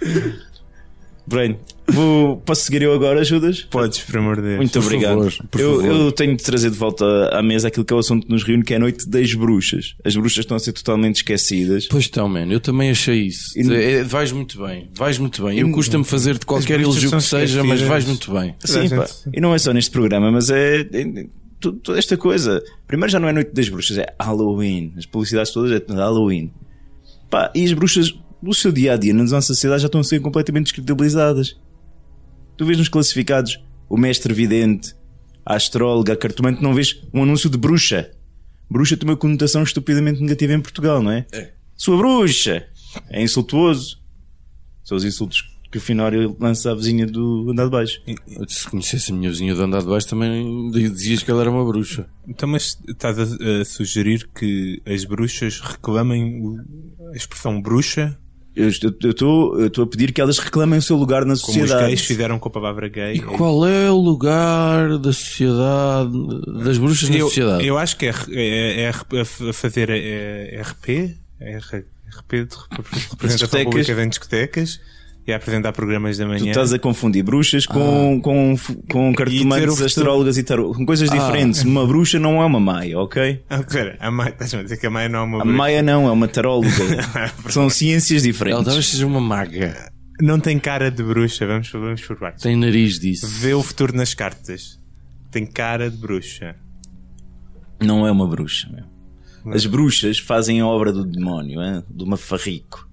Bem, 1.26 1.58
vou, 1.86 2.38
posso 2.38 2.62
seguir 2.64 2.82
eu 2.82 2.92
agora, 2.92 3.22
Judas? 3.22 3.60
Podes, 3.70 3.98
por 4.00 4.16
amor 4.18 4.36
de 4.36 4.42
Deus. 4.42 4.56
Muito 4.56 4.72
Por 4.72 4.84
obrigado. 4.86 5.16
favor, 5.16 5.32
por 5.50 5.60
eu, 5.60 5.76
favor. 5.80 5.94
eu 5.94 6.12
tenho 6.12 6.36
de 6.36 6.42
trazer 6.42 6.70
de 6.70 6.76
volta 6.76 7.04
à 7.32 7.42
mesa 7.42 7.68
aquilo 7.68 7.84
que 7.84 7.92
é 7.92 7.96
o 7.96 7.98
assunto 8.00 8.26
que 8.26 8.32
nos 8.32 8.42
reúne, 8.42 8.64
que 8.64 8.72
é 8.72 8.76
a 8.76 8.80
noite 8.80 9.08
das 9.08 9.32
bruxas. 9.34 9.94
As 10.04 10.16
bruxas 10.16 10.38
estão 10.38 10.56
a 10.56 10.60
ser 10.60 10.72
totalmente 10.72 11.16
esquecidas. 11.16 11.86
pois 11.88 12.06
então, 12.06 12.28
mano, 12.28 12.52
eu 12.52 12.58
também 12.58 12.90
achei 12.90 13.26
isso. 13.26 13.56
E- 13.56 13.72
É, 13.72 14.02
vais 14.02 14.32
muito 14.32 14.60
bem, 14.64 14.88
vais 14.94 15.18
muito 15.18 15.44
bem. 15.44 15.58
Eu 15.58 15.70
custa-me 15.70 16.04
fazer 16.04 16.36
de 16.38 16.46
qualquer 16.46 16.80
elogio 16.80 17.10
que 17.10 17.20
seja, 17.20 17.62
mas 17.62 17.80
vais 17.80 18.04
muito 18.04 18.32
bem. 18.32 18.54
Sim, 18.64 18.88
pá. 18.88 19.06
E 19.32 19.40
não 19.40 19.54
é 19.54 19.58
só 19.58 19.72
neste 19.72 19.90
programa, 19.90 20.32
mas 20.32 20.50
é, 20.50 20.80
é- 20.80 21.26
toda 21.82 21.98
esta 21.98 22.16
coisa. 22.16 22.62
Primeiro 22.88 23.12
já 23.12 23.20
não 23.20 23.28
é 23.28 23.32
Noite 23.32 23.52
das 23.52 23.68
Bruxas, 23.68 23.98
é 23.98 24.06
Halloween. 24.18 24.94
As 24.96 25.06
publicidades 25.06 25.52
todas 25.52 25.70
é 25.70 25.78
de 25.78 25.92
Halloween. 25.92 26.50
Pá, 27.28 27.52
e 27.54 27.62
as 27.64 27.72
bruxas, 27.72 28.12
no 28.42 28.54
seu 28.54 28.72
dia 28.72 28.94
a 28.94 28.96
dia, 28.96 29.12
na 29.14 29.22
nossa 29.24 29.48
sociedade, 29.48 29.82
já 29.82 29.86
estão 29.86 30.00
a 30.00 30.04
ser 30.04 30.20
completamente 30.20 30.64
descredibilizadas. 30.64 31.56
Tu 32.56 32.64
vês 32.64 32.78
nos 32.78 32.88
classificados 32.88 33.58
o 33.88 33.96
mestre 33.96 34.32
vidente, 34.34 34.94
a 35.44 35.54
astróloga, 35.56 36.12
a 36.12 36.16
cartomante, 36.16 36.62
não 36.62 36.74
vês 36.74 37.02
um 37.12 37.22
anúncio 37.22 37.48
de 37.50 37.58
bruxa. 37.58 38.10
Bruxa 38.70 38.96
tem 38.96 39.08
uma 39.08 39.16
conotação 39.16 39.62
estupidamente 39.62 40.20
negativa 40.20 40.52
em 40.52 40.60
Portugal, 40.60 41.02
não 41.02 41.10
é? 41.10 41.26
Sua 41.76 41.96
bruxa! 41.96 42.66
É 43.08 43.22
insultuoso. 43.22 43.98
São 44.84 44.96
os 44.96 45.04
insultos 45.04 45.48
que 45.70 45.78
o 45.78 45.80
Finório 45.80 46.36
lança 46.40 46.70
à 46.72 46.74
vizinha 46.74 47.06
do 47.06 47.48
andar 47.50 47.64
de 47.64 47.70
baixo. 47.70 48.00
Se 48.48 48.68
conhecesse 48.68 49.12
a 49.12 49.14
minha 49.14 49.30
vizinha 49.30 49.54
de 49.54 49.60
andar 49.62 49.80
de 49.80 49.86
baixo, 49.86 50.08
também 50.08 50.70
dizias 50.72 51.22
que 51.22 51.30
ela 51.30 51.40
era 51.42 51.50
uma 51.50 51.64
bruxa. 51.64 52.06
Então, 52.26 52.48
mas 52.48 52.76
estás 52.88 53.18
a, 53.18 53.60
a 53.60 53.64
sugerir 53.64 54.28
que 54.34 54.82
as 54.86 55.04
bruxas 55.04 55.60
reclamem 55.60 56.44
o- 56.44 57.08
a 57.12 57.16
expressão 57.16 57.60
bruxa 57.62 58.18
Eu 58.60 58.68
estou 58.68 59.60
eu 59.60 59.66
estou 59.66 59.84
a 59.84 59.86
pedir 59.86 60.12
que 60.12 60.20
elas 60.20 60.38
reclamem 60.38 60.78
o 60.78 60.82
seu 60.82 60.96
lugar 60.96 61.24
na 61.24 61.34
como 61.34 61.36
os 61.36 61.40
sociedade. 61.40 61.86
gays 61.86 62.00
fizeram 62.02 62.38
com 62.38 62.48
a 62.48 62.52
palavra 62.52 62.88
gay? 62.88 63.14
E 63.14 63.20
qual 63.20 63.66
é 63.66 63.90
o 63.90 63.96
lugar 63.96 64.98
da 64.98 65.12
sociedade, 65.12 66.12
das 66.64 66.78
bruxas 66.78 67.08
na 67.08 67.16
eu, 67.16 67.26
sociedade? 67.26 67.66
eu 67.66 67.78
acho 67.78 67.96
que 67.96 68.06
é, 68.06 68.14
é, 68.30 68.80
é 68.82 68.88
a 68.88 69.52
fazer 69.52 69.90
é, 69.90 70.60
RP, 70.60 71.16
é 71.40 71.58
RP 71.58 72.32
de 72.32 72.56
representação 73.10 73.64
pública 73.64 74.02
em 74.02 74.08
discotecas 74.08 74.80
e 75.30 75.32
a 75.32 75.36
apresentar 75.36 75.72
programas 75.72 76.18
da 76.18 76.24
Tu 76.24 76.28
manhã. 76.28 76.50
estás 76.50 76.72
a 76.72 76.78
confundir 76.78 77.22
bruxas 77.22 77.64
com, 77.66 78.20
com, 78.20 78.56
com 78.90 79.12
ter 79.12 79.24
cartomantes, 79.24 79.80
astrólogas 79.80 80.36
e 80.36 80.42
tarô. 80.42 80.74
Com 80.74 80.84
coisas 80.84 81.08
diferentes. 81.10 81.62
Uma 81.62 81.86
bruxa 81.86 82.18
não 82.18 82.42
é 82.42 82.44
uma 82.44 82.60
maia, 82.60 82.98
ok? 82.98 83.42
Ah, 83.48 83.60
a 84.00 84.10
Maia, 84.10 84.30
estás-me 84.30 84.60
a 84.60 84.62
dizer 84.64 84.76
que 84.78 84.86
a 84.86 84.90
Maia 84.90 85.08
não 85.08 85.20
é 85.20 85.22
uma 85.22 85.36
A 85.38 85.40
bruxa? 85.42 85.56
maia 85.56 85.82
não, 85.82 86.08
é 86.08 86.10
uma 86.10 86.28
taróloga. 86.28 86.68
São 87.48 87.70
ciências 87.70 88.22
Ela 88.22 88.32
diferentes. 88.32 88.64
talvez 88.64 88.86
seja 88.88 89.06
uma 89.06 89.20
maga. 89.20 89.90
Não 90.20 90.38
tem 90.38 90.58
cara 90.58 90.90
de 90.90 91.02
bruxa, 91.02 91.46
vamos, 91.46 91.70
vamos 91.70 92.02
por 92.02 92.16
partes. 92.16 92.42
Tem 92.42 92.54
nariz 92.56 92.98
disso. 92.98 93.26
Vê 93.26 93.54
o 93.54 93.62
futuro 93.62 93.96
nas 93.96 94.12
cartas. 94.12 94.78
Tem 95.30 95.46
cara 95.46 95.90
de 95.90 95.96
bruxa. 95.96 96.56
Não 97.80 98.06
é 98.06 98.10
uma 98.10 98.26
bruxa, 98.26 98.68
meu. 98.70 99.54
As 99.54 99.64
bruxas 99.64 100.18
fazem 100.18 100.60
a 100.60 100.66
obra 100.66 100.92
do 100.92 101.02
demónio, 101.04 101.62
hein? 101.62 101.82
do 101.88 102.06
mafarrico. 102.06 102.86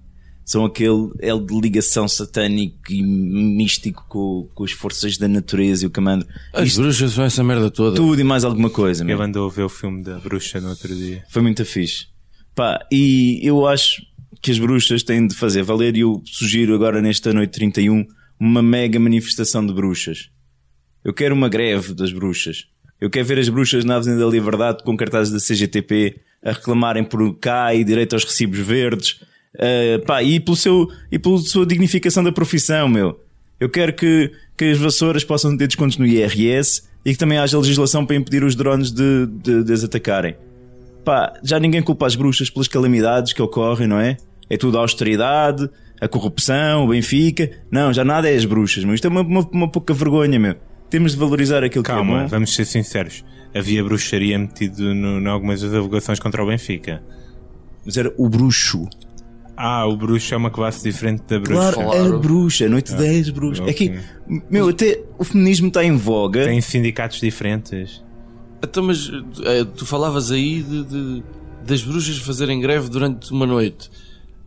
São 0.48 0.64
aquele 0.64 1.10
é 1.20 1.28
de 1.36 1.60
ligação 1.60 2.08
satânico 2.08 2.90
e 2.90 3.02
místico 3.02 4.06
com, 4.08 4.48
com 4.54 4.64
as 4.64 4.72
forças 4.72 5.18
da 5.18 5.28
natureza 5.28 5.84
e 5.84 5.86
o 5.86 5.90
comando. 5.90 6.26
As 6.54 6.68
Isto 6.68 6.80
bruxas 6.80 7.12
são 7.12 7.22
essa 7.22 7.44
merda 7.44 7.70
toda. 7.70 7.94
tudo 7.94 8.18
e 8.18 8.24
mais 8.24 8.44
alguma 8.44 8.70
coisa. 8.70 9.04
Ele 9.04 9.22
andou 9.22 9.46
a 9.46 9.52
ver 9.52 9.64
o 9.64 9.68
filme 9.68 10.02
da 10.02 10.18
bruxa 10.18 10.58
no 10.58 10.70
outro 10.70 10.94
dia. 10.96 11.22
Foi 11.28 11.42
muito 11.42 11.62
fixe. 11.66 12.06
Pá, 12.54 12.80
e 12.90 13.40
eu 13.42 13.66
acho 13.66 14.00
que 14.40 14.50
as 14.50 14.58
bruxas 14.58 15.02
têm 15.02 15.26
de 15.26 15.34
fazer 15.34 15.62
valer 15.62 15.94
e 15.98 16.00
eu 16.00 16.22
sugiro 16.24 16.74
agora 16.74 17.02
nesta 17.02 17.30
noite 17.30 17.50
31 17.50 18.06
uma 18.40 18.62
mega 18.62 18.98
manifestação 18.98 19.66
de 19.66 19.74
bruxas. 19.74 20.30
Eu 21.04 21.12
quero 21.12 21.34
uma 21.34 21.50
greve 21.50 21.92
das 21.92 22.10
bruxas. 22.10 22.64
Eu 22.98 23.10
quero 23.10 23.26
ver 23.26 23.38
as 23.38 23.50
bruxas 23.50 23.84
na 23.84 23.96
Avenida 23.96 24.24
da 24.24 24.30
Liberdade 24.30 24.82
com 24.82 24.96
cartazes 24.96 25.30
da 25.30 25.38
CGTP 25.40 26.22
a 26.42 26.52
reclamarem 26.52 27.04
por 27.04 27.38
cá 27.38 27.74
e 27.74 27.84
direito 27.84 28.14
aos 28.14 28.24
recibos 28.24 28.60
verdes. 28.60 29.20
Uh, 29.58 30.04
pá, 30.06 30.22
e 30.22 30.38
pelo 30.38 30.56
seu, 30.56 30.88
e 31.10 31.18
pela 31.18 31.38
sua 31.38 31.66
dignificação 31.66 32.22
da 32.22 32.30
profissão, 32.30 32.88
meu. 32.88 33.20
Eu 33.58 33.68
quero 33.68 33.92
que, 33.92 34.30
que 34.56 34.70
as 34.70 34.78
vassouras 34.78 35.24
possam 35.24 35.56
ter 35.56 35.66
descontos 35.66 35.96
no 35.96 36.06
IRS 36.06 36.82
e 37.04 37.12
que 37.12 37.18
também 37.18 37.38
haja 37.38 37.58
legislação 37.58 38.06
para 38.06 38.14
impedir 38.14 38.44
os 38.44 38.54
drones 38.54 38.92
de, 38.92 39.26
de, 39.26 39.64
de 39.64 39.72
as 39.72 39.82
atacarem. 39.82 40.36
Pá, 41.04 41.32
já 41.42 41.58
ninguém 41.58 41.82
culpa 41.82 42.06
as 42.06 42.14
bruxas 42.14 42.50
pelas 42.50 42.68
calamidades 42.68 43.32
que 43.32 43.42
ocorrem, 43.42 43.88
não 43.88 43.98
é? 43.98 44.16
É 44.48 44.56
tudo 44.56 44.78
a 44.78 44.80
austeridade, 44.80 45.68
a 46.00 46.06
corrupção, 46.06 46.84
o 46.84 46.88
Benfica. 46.88 47.50
Não, 47.70 47.92
já 47.92 48.04
nada 48.04 48.30
é 48.30 48.36
as 48.36 48.44
bruxas, 48.44 48.84
meu. 48.84 48.94
Isto 48.94 49.06
é 49.06 49.10
uma, 49.10 49.22
uma, 49.22 49.48
uma 49.50 49.68
pouca 49.68 49.92
vergonha, 49.92 50.38
meu. 50.38 50.54
Temos 50.88 51.12
de 51.12 51.18
valorizar 51.18 51.64
aquilo 51.64 51.84
que 51.84 51.90
é 51.90 51.94
Calma, 51.94 52.26
vamos 52.26 52.54
ser 52.54 52.64
sinceros. 52.64 53.24
Havia 53.54 53.82
bruxaria 53.82 54.38
metido 54.38 54.94
no, 54.94 55.20
em 55.20 55.26
algumas 55.26 55.60
das 55.60 55.72
alegações 55.74 56.20
contra 56.20 56.42
o 56.42 56.46
Benfica. 56.46 57.02
Mas 57.84 57.96
era 57.96 58.12
o 58.16 58.28
bruxo. 58.28 58.88
Ah, 59.60 59.84
o 59.86 59.96
bruxo 59.96 60.32
é 60.32 60.36
uma 60.36 60.50
classe 60.50 60.84
diferente 60.84 61.22
da 61.28 61.40
bruxa. 61.40 61.72
Claro, 61.72 61.76
Claro. 61.90 62.14
a 62.14 62.18
bruxa, 62.18 62.66
a 62.66 62.68
noite 62.68 62.94
10 62.94 63.30
bruxas. 63.30 63.66
É 63.66 63.72
que, 63.72 63.98
meu, 64.48 64.68
até 64.68 65.00
o 65.18 65.24
feminismo 65.24 65.66
está 65.66 65.82
em 65.84 65.96
voga. 65.96 66.44
Tem 66.44 66.60
sindicatos 66.60 67.18
diferentes. 67.20 68.02
Então, 68.62 68.84
mas 68.84 69.10
eh, 69.44 69.64
tu 69.76 69.84
falavas 69.84 70.30
aí 70.30 70.62
de, 70.62 70.84
de- 70.84 71.22
das 71.66 71.82
bruxas 71.82 72.16
fazerem 72.18 72.60
greve 72.60 72.88
durante 72.88 73.32
uma 73.32 73.46
noite. 73.46 73.90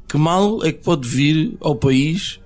Que 0.07 0.17
mal 0.17 0.63
é 0.63 0.71
que 0.71 0.81
pode 0.83 1.07
vir 1.07 1.57
ao 1.59 1.75
país 1.75 2.39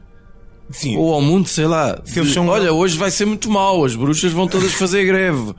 Sim, 0.71 0.97
ou 0.97 1.13
ao 1.13 1.21
mundo, 1.21 1.47
sei 1.47 1.65
lá? 1.67 2.01
Se 2.04 2.19
de, 2.21 2.34
são- 2.34 2.47
Olha, 2.47 2.73
hoje 2.73 2.97
vai 2.97 3.12
ser 3.12 3.25
muito 3.25 3.49
mal, 3.49 3.86
as 3.86 3.95
bruxas 3.95 4.32
vão 4.32 4.47
todas 4.47 4.73
fazer 4.73 5.06
greve. 5.06 5.54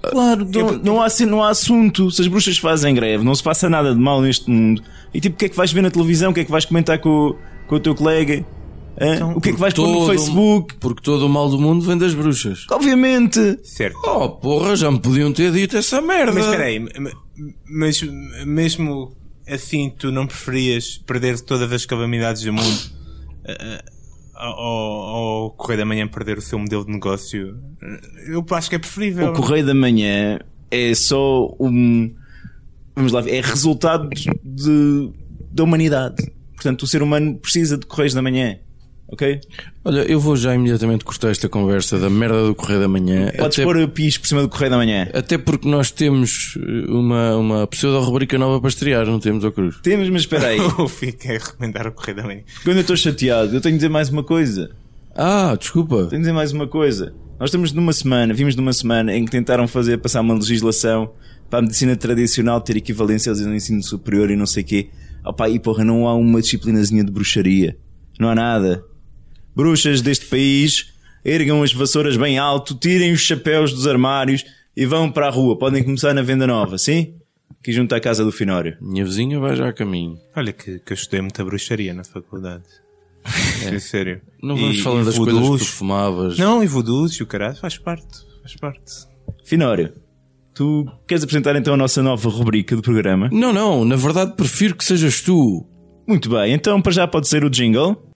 Claro, 0.00 0.46
não, 0.52 0.72
não, 0.78 1.02
há, 1.02 1.06
assim- 1.06 1.26
não 1.26 1.42
há 1.42 1.50
assunto. 1.50 2.10
Se 2.10 2.22
as 2.22 2.28
bruxas 2.28 2.58
fazem 2.58 2.94
greve, 2.94 3.24
não 3.24 3.34
se 3.34 3.42
passa 3.42 3.68
nada 3.68 3.94
de 3.94 4.00
mal 4.00 4.20
neste 4.22 4.48
mundo. 4.50 4.82
E 5.12 5.20
tipo, 5.20 5.34
o 5.34 5.38
que 5.38 5.46
é 5.46 5.48
que 5.48 5.56
vais 5.56 5.72
ver 5.72 5.82
na 5.82 5.90
televisão? 5.90 6.30
O 6.30 6.34
que 6.34 6.40
é 6.40 6.44
que 6.44 6.50
vais 6.50 6.64
comentar 6.64 6.98
com, 6.98 7.08
o- 7.30 7.36
com 7.66 7.76
o 7.76 7.80
teu 7.80 7.94
colega? 7.94 8.44
Hã? 9.00 9.26
o 9.34 9.40
que 9.40 9.48
é 9.48 9.52
que 9.54 9.58
vais 9.58 9.72
pôr 9.72 9.88
no 9.88 10.06
Facebook? 10.06 10.74
Porque 10.78 11.00
todo 11.02 11.24
o 11.24 11.28
mal 11.28 11.48
do 11.48 11.58
mundo 11.58 11.82
vem 11.84 11.96
das 11.96 12.12
bruxas. 12.14 12.66
Obviamente. 12.70 13.58
certo. 13.64 13.98
Oh, 14.04 14.28
porra, 14.28 14.76
já 14.76 14.90
me 14.90 15.00
podiam 15.00 15.32
ter 15.32 15.50
dito 15.50 15.76
essa 15.78 16.00
merda. 16.02 16.32
Mas 16.32 16.44
espera 16.44 16.64
aí, 16.64 16.78
mas 17.66 18.02
mesmo 18.46 19.16
assim 19.48 19.90
tu 19.98 20.12
não 20.12 20.26
preferias 20.26 20.98
perder 21.06 21.40
todas 21.40 21.72
as 21.72 21.86
calamidades 21.86 22.42
do 22.42 22.52
mundo 22.52 22.80
eh, 23.44 23.56
eh, 23.58 23.84
ao, 24.42 25.44
ao 25.44 25.50
Correio 25.52 25.78
da 25.78 25.84
Manhã 25.84 26.08
perder 26.08 26.38
o 26.38 26.42
seu 26.42 26.58
modelo 26.58 26.84
de 26.84 26.92
negócio? 26.92 27.58
Eu 28.26 28.44
acho 28.50 28.68
que 28.68 28.76
é 28.76 28.78
preferível. 28.78 29.30
O 29.30 29.32
Correio 29.32 29.64
da 29.64 29.74
Manhã 29.74 30.38
é 30.70 30.94
só 30.94 31.54
um. 31.60 32.14
Vamos 32.94 33.12
lá, 33.12 33.20
é 33.28 33.40
resultado 33.40 34.08
de, 34.42 35.12
da 35.50 35.62
humanidade. 35.62 36.30
Portanto, 36.54 36.82
o 36.82 36.86
ser 36.86 37.02
humano 37.02 37.38
precisa 37.38 37.78
de 37.78 37.86
Correios 37.86 38.14
da 38.14 38.22
Manhã. 38.22 38.58
Ok? 39.12 39.40
Olha, 39.84 40.00
eu 40.10 40.18
vou 40.18 40.34
já 40.36 40.54
imediatamente 40.54 41.04
cortar 41.04 41.30
esta 41.30 41.46
conversa 41.46 41.98
da 41.98 42.08
merda 42.08 42.46
do 42.46 42.54
Correio 42.54 42.80
da 42.80 42.88
Manhã. 42.88 43.30
Podes 43.36 43.58
até, 43.58 43.62
pôr 43.62 43.76
o 43.76 43.86
pis 43.86 44.16
por 44.16 44.26
cima 44.26 44.40
do 44.40 44.48
Correio 44.48 44.70
da 44.70 44.78
Manhã. 44.78 45.06
até 45.12 45.36
porque 45.36 45.68
nós 45.68 45.90
temos 45.90 46.56
eh, 46.56 46.90
uma, 46.90 47.36
uma 47.36 47.66
pseudo-rubrica 47.66 48.38
nova 48.38 48.58
para 48.58 48.70
estrear, 48.70 49.04
não 49.04 49.20
temos, 49.20 49.44
ao 49.44 49.52
Cruz? 49.52 49.76
Temos, 49.82 50.08
mas 50.08 50.22
espera 50.22 50.48
aí. 50.48 50.56
Eu 50.56 50.88
fico 50.88 51.28
a 51.28 51.32
recomendar 51.32 51.86
o 51.86 51.92
Correio 51.92 52.16
da 52.16 52.22
Manhã. 52.22 52.40
Quando 52.64 52.78
eu 52.78 52.80
estou 52.80 52.96
chateado, 52.96 53.54
eu 53.54 53.60
tenho 53.60 53.74
de 53.74 53.80
dizer 53.80 53.90
mais 53.90 54.08
uma 54.08 54.24
coisa. 54.24 54.70
Ah, 55.14 55.54
desculpa. 55.58 55.96
Tenho 55.96 56.08
de 56.08 56.18
dizer 56.20 56.32
mais 56.32 56.52
uma 56.52 56.66
coisa. 56.66 57.12
Nós 57.38 57.50
estamos 57.50 57.70
numa 57.72 57.92
semana, 57.92 58.32
vimos 58.32 58.56
numa 58.56 58.72
semana 58.72 59.14
em 59.14 59.26
que 59.26 59.30
tentaram 59.30 59.68
fazer 59.68 59.98
passar 59.98 60.22
uma 60.22 60.32
legislação 60.32 61.12
para 61.50 61.58
a 61.58 61.62
medicina 61.62 61.94
tradicional 61.96 62.62
ter 62.62 62.78
equivalência 62.78 63.30
ao 63.30 63.38
ensino 63.54 63.82
superior 63.82 64.30
e 64.30 64.36
não 64.36 64.46
sei 64.46 64.62
o 64.62 64.66
quê. 64.66 64.88
Opa, 65.22 65.50
e 65.50 65.58
porra, 65.58 65.84
não 65.84 66.08
há 66.08 66.14
uma 66.14 66.40
disciplinazinha 66.40 67.04
de 67.04 67.12
bruxaria. 67.12 67.76
Não 68.18 68.30
há 68.30 68.34
nada. 68.34 68.82
Bruxas 69.54 70.00
deste 70.00 70.26
país 70.26 70.92
ergam 71.24 71.62
as 71.62 71.72
vassouras 71.72 72.16
bem 72.16 72.38
alto, 72.38 72.74
tirem 72.74 73.12
os 73.12 73.20
chapéus 73.20 73.72
dos 73.72 73.86
armários 73.86 74.44
e 74.76 74.84
vão 74.86 75.10
para 75.10 75.26
a 75.28 75.30
rua. 75.30 75.56
Podem 75.58 75.82
começar 75.84 76.12
na 76.14 76.22
venda 76.22 76.46
nova, 76.46 76.78
sim? 76.78 77.14
Aqui 77.60 77.72
junto 77.72 77.94
à 77.94 78.00
casa 78.00 78.24
do 78.24 78.32
Finório. 78.32 78.76
Minha 78.80 79.04
vizinha 79.04 79.38
vai 79.38 79.54
já 79.54 79.68
a 79.68 79.72
caminho. 79.72 80.18
Olha 80.34 80.52
que, 80.52 80.80
que 80.80 80.92
eu 80.92 80.94
estudei 80.94 81.20
muita 81.20 81.44
bruxaria 81.44 81.94
na 81.94 82.02
faculdade. 82.02 82.64
É. 83.64 83.78
Sério. 83.78 84.20
Não 84.42 84.56
vamos 84.56 84.78
E- 84.78 84.82
falar 84.82 85.02
e 85.02 85.04
das 85.04 85.16
coisas 85.16 85.34
voodoos. 85.38 85.60
que 85.60 85.66
tu 85.68 85.72
fumavas. 85.72 86.38
Não, 86.38 86.64
e 86.64 86.66
voodoos 86.66 87.12
e 87.14 87.22
o 87.22 87.26
caralho, 87.26 87.54
faz 87.56 87.78
parte. 87.78 88.18
Faz 88.42 88.56
parte. 88.56 88.92
Finório, 89.44 89.92
tu 90.52 90.84
queres 91.06 91.22
apresentar 91.22 91.54
então 91.54 91.74
a 91.74 91.76
nossa 91.76 92.02
nova 92.02 92.28
rubrica 92.28 92.74
do 92.74 92.82
programa? 92.82 93.28
não, 93.32 93.52
não, 93.52 93.84
na 93.84 93.94
verdade 93.94 94.34
prefiro 94.34 94.74
que 94.74 94.84
sejas 94.84 95.20
tu. 95.20 95.64
Muito 96.08 96.28
bem, 96.28 96.52
então 96.52 96.82
para 96.82 96.90
já 96.90 97.06
pode 97.06 97.28
ser 97.28 97.44
o 97.44 97.50
jingle. 97.50 98.10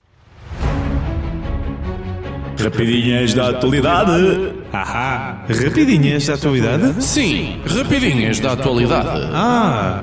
Rapidinhas 2.59 3.35
da 3.35 3.51
atualidade. 3.51 4.55
Ahá! 4.73 5.45
Rapidinhas 5.49 6.27
da 6.27 6.35
atualidade? 6.35 7.05
Sim, 7.05 7.61
rapidinhas 7.67 8.41
da 8.41 8.53
atualidade. 8.53 9.31
Ah! 9.33 10.03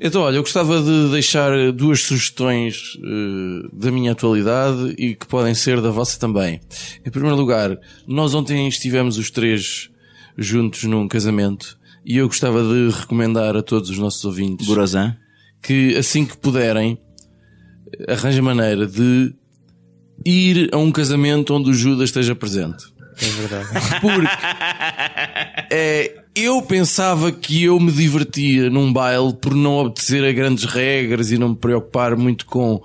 Então, 0.00 0.22
olha, 0.22 0.36
eu 0.36 0.42
gostava 0.42 0.80
de 0.80 1.10
deixar 1.10 1.50
duas 1.72 2.02
sugestões 2.02 2.96
eh, 3.04 3.68
da 3.72 3.92
minha 3.92 4.12
atualidade 4.12 4.94
e 4.96 5.14
que 5.14 5.26
podem 5.26 5.54
ser 5.54 5.80
da 5.80 5.90
vossa 5.90 6.18
também. 6.18 6.58
Em 7.04 7.10
primeiro 7.10 7.36
lugar, 7.36 7.76
nós 8.06 8.34
ontem 8.34 8.66
estivemos 8.66 9.18
os 9.18 9.30
três 9.30 9.90
juntos 10.38 10.84
num 10.84 11.06
casamento 11.06 11.78
e 12.04 12.16
eu 12.16 12.26
gostava 12.26 12.62
de 12.62 12.88
recomendar 12.98 13.54
a 13.56 13.62
todos 13.62 13.90
os 13.90 13.98
nossos 13.98 14.24
ouvintes 14.24 14.66
Gorozan. 14.66 15.14
que 15.62 15.94
assim 15.96 16.24
que 16.24 16.36
puderem 16.36 16.98
arranjem 18.08 18.40
maneira 18.40 18.86
de 18.86 19.34
ir 20.24 20.68
a 20.72 20.78
um 20.78 20.90
casamento 20.90 21.54
onde 21.54 21.70
o 21.70 21.74
Judas 21.74 22.10
esteja 22.10 22.34
presente. 22.34 22.84
É 23.20 23.26
verdade. 23.26 23.68
Porque 24.00 24.26
é, 25.70 26.24
eu 26.34 26.62
pensava 26.62 27.30
que 27.30 27.64
eu 27.64 27.78
me 27.78 27.92
divertia 27.92 28.70
num 28.70 28.92
baile 28.92 29.34
por 29.34 29.54
não 29.54 29.76
obedecer 29.76 30.24
a 30.24 30.32
grandes 30.32 30.64
regras 30.64 31.30
e 31.30 31.38
não 31.38 31.50
me 31.50 31.56
preocupar 31.56 32.16
muito 32.16 32.46
com 32.46 32.82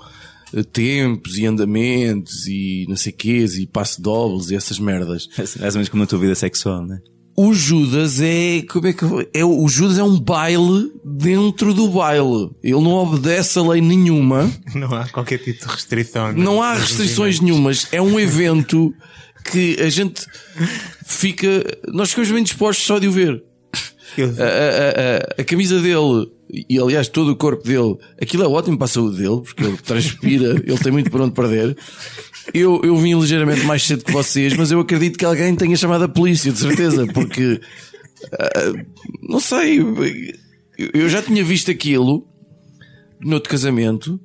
eh, 0.54 0.64
tempos 0.64 1.38
e 1.38 1.46
andamentos 1.46 2.48
e 2.48 2.86
não 2.90 2.98
sei 2.98 3.12
quês 3.12 3.58
e 3.58 3.66
passo 3.66 4.02
dobles 4.02 4.50
e 4.50 4.56
essas 4.56 4.80
merdas. 4.80 5.28
Mais 5.38 5.76
ou 5.76 5.80
menos 5.80 5.90
como 5.90 6.04
na 6.04 6.08
tua 6.08 6.20
vida 6.20 6.36
sexual, 6.36 6.86
né? 6.86 7.00
O 7.38 7.54
Judas 7.54 8.22
é, 8.22 8.62
como 8.72 8.88
é 8.88 8.94
que 8.94 9.04
é 9.34 9.44
o 9.44 9.68
Judas 9.68 9.98
é 9.98 10.04
um 10.04 10.18
baile 10.20 10.90
dentro 11.04 11.74
do 11.74 11.90
baile. 11.90 12.50
Ele 12.64 12.74
não 12.82 12.92
obedece 12.94 13.60
a 13.60 13.62
lei 13.62 13.82
nenhuma. 13.82 14.50
Não 14.74 14.94
há 14.96 15.08
qualquer 15.10 15.40
tipo 15.40 15.66
de 15.66 15.72
restrição. 15.72 16.32
Não 16.32 16.62
há 16.64 16.74
restrições 16.76 17.40
nenhumas. 17.42 17.88
É 17.92 18.02
um 18.02 18.18
evento 18.20 18.94
que 19.52 19.78
a 19.82 19.90
gente 19.90 20.26
fica. 21.06 21.48
Nós 21.88 22.10
ficamos 22.10 22.32
bem 22.32 22.44
dispostos 22.44 22.86
só 22.86 23.00
de 23.00 23.08
o 23.08 23.12
ver. 23.12 23.44
A, 24.18 24.22
a- 24.22 25.40
a- 25.40 25.42
a 25.42 25.44
camisa 25.44 25.82
dele 25.82 26.32
e 26.70 26.80
aliás 26.80 27.10
todo 27.10 27.32
o 27.32 27.36
corpo 27.36 27.64
dele, 27.68 27.98
aquilo 28.22 28.44
é 28.44 28.48
ótimo 28.48 28.78
para 28.78 28.86
a 28.86 28.88
saúde 28.88 29.18
dele, 29.18 29.42
porque 29.44 29.64
ele 29.64 29.78
transpira, 29.78 30.52
ele 30.66 30.78
tem 30.78 30.92
muito 30.92 31.10
para 31.12 31.24
onde 31.24 31.34
perder. 31.34 31.76
Eu, 32.54 32.82
eu 32.84 32.96
vim 32.98 33.20
ligeiramente 33.20 33.66
mais 33.66 33.84
cedo 33.84 34.04
que 34.06 34.12
vocês, 34.12 34.54
mas 34.56 34.72
eu 34.72 34.80
acredito 34.80 35.18
que 35.18 35.26
alguém 35.26 35.56
tenha 35.56 35.76
chamado 35.76 36.04
a 36.04 36.08
polícia, 36.10 36.52
de 36.52 36.60
certeza, 36.60 37.08
porque 37.08 37.60
ah, 38.34 38.74
não 39.22 39.40
sei, 39.40 39.80
eu- 40.94 41.10
já 41.10 41.22
tinha 41.22 41.44
visto 41.44 41.72
aquilo 41.72 42.28
noutro 43.20 43.50
casamento, 43.50 44.20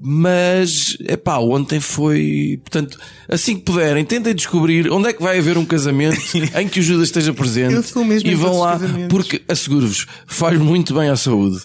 mas 0.00 0.96
é 1.06 1.16
pá, 1.16 1.38
ontem 1.38 1.78
foi. 1.80 2.60
Portanto, 2.62 2.98
assim 3.28 3.56
que 3.56 3.62
puderem, 3.62 4.04
tentem 4.04 4.34
descobrir 4.34 4.90
onde 4.90 5.08
é 5.08 5.12
que 5.12 5.22
vai 5.22 5.38
haver 5.38 5.56
um 5.56 5.64
casamento 5.64 6.18
em 6.58 6.68
que 6.68 6.80
o 6.80 6.82
Judas 6.82 7.08
esteja 7.08 7.32
presente 7.32 7.74
Eu 7.74 7.82
sou 7.82 8.04
mesmo 8.04 8.28
e 8.28 8.34
vão 8.34 8.58
lá, 8.58 8.78
porque 9.08 9.42
asseguro-vos, 9.48 10.06
faz 10.26 10.58
muito 10.58 10.92
bem 10.94 11.08
à 11.08 11.16
saúde. 11.16 11.58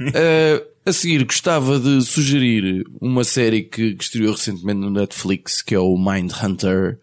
Uh, 0.00 0.75
a 0.86 0.92
seguir, 0.92 1.24
gostava 1.24 1.80
de 1.80 2.00
sugerir 2.00 2.84
uma 3.00 3.24
série 3.24 3.62
que, 3.62 3.96
que 3.96 4.04
estreou 4.04 4.32
recentemente 4.32 4.78
no 4.78 4.88
Netflix, 4.88 5.60
que 5.60 5.74
é 5.74 5.80
o 5.80 5.98
Mind 5.98 6.30
Hunter. 6.40 7.00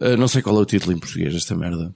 Uh, 0.00 0.16
não 0.16 0.26
sei 0.26 0.40
qual 0.40 0.56
é 0.56 0.60
o 0.60 0.64
título 0.64 0.94
em 0.94 0.98
português 0.98 1.34
desta 1.34 1.54
merda. 1.54 1.94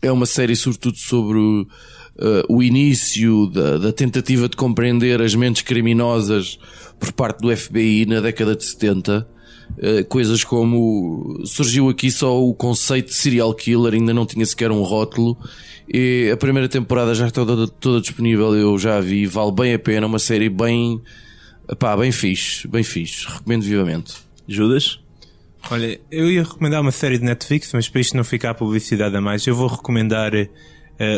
É 0.00 0.10
uma 0.10 0.24
série 0.24 0.56
sobretudo 0.56 0.96
sobre 0.96 1.36
o, 1.36 1.62
uh, 1.62 2.44
o 2.48 2.62
início 2.62 3.46
da, 3.48 3.76
da 3.76 3.92
tentativa 3.92 4.48
de 4.48 4.56
compreender 4.56 5.20
as 5.20 5.34
mentes 5.34 5.60
criminosas 5.60 6.58
por 6.98 7.12
parte 7.12 7.40
do 7.42 7.54
FBI 7.54 8.06
na 8.06 8.22
década 8.22 8.56
de 8.56 8.64
70. 8.64 9.28
Uh, 9.76 10.04
coisas 10.08 10.42
como 10.42 11.42
surgiu 11.44 11.90
aqui 11.90 12.10
só 12.10 12.42
o 12.42 12.54
conceito 12.54 13.08
de 13.08 13.16
serial 13.16 13.52
killer, 13.52 13.92
ainda 13.92 14.14
não 14.14 14.24
tinha 14.24 14.46
sequer 14.46 14.70
um 14.70 14.80
rótulo. 14.82 15.36
E 15.92 16.30
a 16.32 16.36
primeira 16.36 16.68
temporada 16.68 17.14
já 17.14 17.28
está 17.28 17.44
toda, 17.44 17.68
toda 17.68 18.00
disponível, 18.00 18.54
eu 18.54 18.76
já 18.78 18.98
a 18.98 19.00
vi, 19.00 19.26
vale 19.26 19.52
bem 19.52 19.74
a 19.74 19.78
pena, 19.78 20.06
uma 20.06 20.18
série 20.18 20.48
bem, 20.48 21.00
pá, 21.78 21.96
bem 21.96 22.10
fixe, 22.10 22.66
bem 22.66 22.82
fixe, 22.82 23.26
recomendo 23.26 23.62
vivamente. 23.62 24.14
Judas? 24.48 25.00
Olha, 25.70 26.00
eu 26.10 26.30
ia 26.30 26.42
recomendar 26.42 26.80
uma 26.80 26.92
série 26.92 27.18
de 27.18 27.24
Netflix, 27.24 27.72
mas 27.72 27.88
para 27.88 28.00
isto 28.00 28.16
não 28.16 28.24
ficar 28.24 28.54
publicidade 28.54 29.16
a 29.16 29.20
mais, 29.20 29.46
eu 29.46 29.54
vou 29.54 29.68
recomendar 29.68 30.32
eh, 30.34 30.50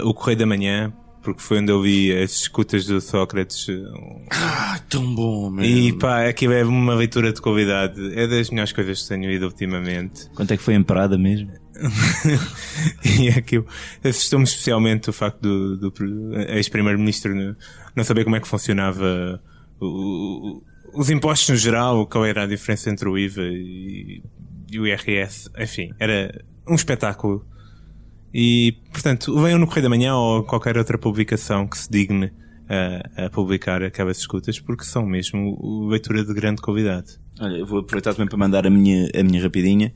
o 0.02 0.14
Correio 0.14 0.38
da 0.38 0.46
Manhã, 0.46 0.92
porque 1.28 1.42
foi 1.42 1.58
onde 1.58 1.70
eu 1.70 1.82
vi 1.82 2.10
as 2.10 2.32
escutas 2.32 2.86
do 2.86 3.02
Sócrates. 3.02 3.66
Ah, 4.30 4.80
tão 4.88 5.14
bom, 5.14 5.50
meu. 5.50 5.62
E 5.62 5.92
pá, 5.92 6.26
aquilo 6.26 6.54
é 6.54 6.64
uma 6.64 6.94
leitura 6.94 7.34
de 7.34 7.40
qualidade. 7.42 8.18
É 8.18 8.26
das 8.26 8.48
melhores 8.48 8.72
coisas 8.72 9.02
que 9.02 9.08
tenho 9.08 9.30
ido 9.30 9.44
ultimamente. 9.44 10.26
Quanto 10.34 10.54
é 10.54 10.56
que 10.56 10.62
foi 10.62 10.72
em 10.72 10.82
parada 10.82 11.18
mesmo? 11.18 11.50
e 13.04 13.28
aquilo 13.28 13.66
assustou-me 14.02 14.44
especialmente 14.44 15.10
o 15.10 15.12
facto 15.12 15.40
do, 15.42 15.90
do 15.90 15.92
ex-primeiro-ministro 16.48 17.34
não, 17.94 18.04
saber 18.04 18.24
como 18.24 18.34
é 18.34 18.40
que 18.40 18.48
funcionava 18.48 19.40
o, 19.80 20.62
os 20.94 21.10
impostos 21.10 21.50
no 21.50 21.56
geral, 21.56 22.06
qual 22.06 22.24
era 22.24 22.44
a 22.44 22.46
diferença 22.46 22.88
entre 22.88 23.06
o 23.06 23.18
IVA 23.18 23.42
e, 23.42 24.22
e 24.70 24.80
o 24.80 24.86
IRS. 24.86 25.50
Enfim, 25.58 25.92
era 25.98 26.42
um 26.66 26.74
espetáculo. 26.74 27.46
E, 28.32 28.76
portanto, 28.92 29.34
venham 29.40 29.58
no 29.58 29.66
Correio 29.66 29.84
da 29.84 29.88
Manhã 29.88 30.14
ou 30.14 30.42
qualquer 30.44 30.76
outra 30.76 30.98
publicação 30.98 31.66
que 31.66 31.78
se 31.78 31.90
digne 31.90 32.30
a, 32.68 33.24
a 33.26 33.30
publicar 33.30 33.82
aquelas 33.82 34.18
escutas, 34.18 34.60
porque 34.60 34.84
são 34.84 35.06
mesmo 35.06 35.88
leitura 35.88 36.24
de 36.24 36.34
grande 36.34 36.60
qualidade. 36.60 37.18
Olha, 37.40 37.56
eu 37.56 37.66
vou 37.66 37.80
aproveitar 37.80 38.12
também 38.12 38.28
para 38.28 38.36
mandar 38.36 38.66
a 38.66 38.70
minha, 38.70 39.08
a 39.14 39.22
minha 39.22 39.42
rapidinha. 39.42 39.92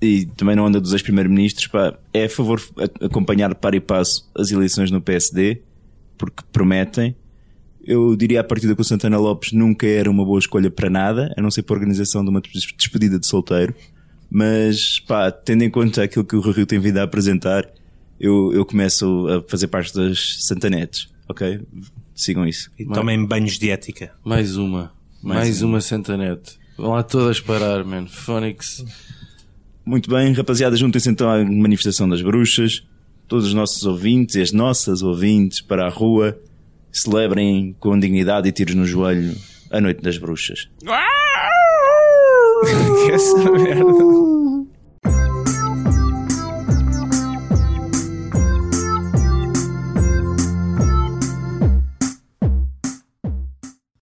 E 0.00 0.26
também 0.36 0.54
na 0.54 0.62
onda 0.62 0.78
dos 0.78 0.92
ex-primeiros-ministros, 0.92 1.68
pá, 1.68 1.98
é 2.12 2.24
a 2.24 2.28
favor 2.28 2.60
acompanhar 3.00 3.54
para 3.54 3.76
e 3.76 3.80
passo 3.80 4.30
as 4.36 4.50
eleições 4.50 4.90
no 4.90 5.00
PSD, 5.00 5.62
porque 6.18 6.42
prometem. 6.52 7.16
Eu 7.82 8.14
diria 8.16 8.40
a 8.40 8.44
partida 8.44 8.74
o 8.76 8.84
Santana 8.84 9.16
Lopes 9.16 9.52
nunca 9.52 9.86
era 9.86 10.10
uma 10.10 10.24
boa 10.24 10.38
escolha 10.38 10.70
para 10.70 10.90
nada, 10.90 11.32
a 11.36 11.40
não 11.40 11.50
ser 11.50 11.62
para 11.62 11.76
a 11.76 11.78
organização 11.78 12.22
de 12.22 12.28
uma 12.28 12.42
despedida 12.76 13.18
de 13.18 13.26
solteiro. 13.26 13.74
Mas, 14.30 15.00
pá, 15.00 15.30
tendo 15.30 15.62
em 15.62 15.70
conta 15.70 16.02
aquilo 16.02 16.24
que 16.24 16.36
o 16.36 16.50
Rio 16.50 16.66
tem 16.66 16.78
vindo 16.78 16.98
a 16.98 17.02
apresentar, 17.02 17.68
eu, 18.18 18.52
eu 18.52 18.64
começo 18.64 19.26
a 19.28 19.42
fazer 19.48 19.68
parte 19.68 19.94
das 19.94 20.38
Santanetes, 20.40 21.08
ok? 21.28 21.60
Sigam 22.14 22.46
isso. 22.46 22.70
E 22.78 22.84
tomem 22.86 23.24
banhos 23.24 23.58
de 23.58 23.70
ética. 23.70 24.12
Mais 24.24 24.56
uma. 24.56 24.92
Mais, 25.22 25.40
Mais 25.40 25.62
uma 25.62 25.80
Santanete. 25.80 26.58
Vão 26.76 26.92
lá 26.92 27.02
todas 27.02 27.40
parar, 27.40 27.84
man. 27.84 28.06
Phonics. 28.06 28.84
Muito 29.84 30.10
bem, 30.10 30.32
rapaziada, 30.32 30.76
juntem-se 30.76 31.08
então 31.08 31.30
à 31.30 31.44
manifestação 31.44 32.08
das 32.08 32.22
bruxas. 32.22 32.82
Todos 33.28 33.46
os 33.46 33.54
nossos 33.54 33.84
ouvintes 33.84 34.36
e 34.36 34.40
as 34.40 34.52
nossas 34.52 35.02
ouvintes 35.02 35.60
para 35.60 35.86
a 35.86 35.90
rua. 35.90 36.38
Celebrem 36.90 37.76
com 37.78 37.98
dignidade 37.98 38.48
e 38.48 38.52
tiros 38.52 38.74
no 38.74 38.86
joelho 38.86 39.36
a 39.70 39.80
noite 39.80 40.00
das 40.00 40.16
bruxas. 40.16 40.68
Essa 43.12 43.50
merda. 43.50 44.35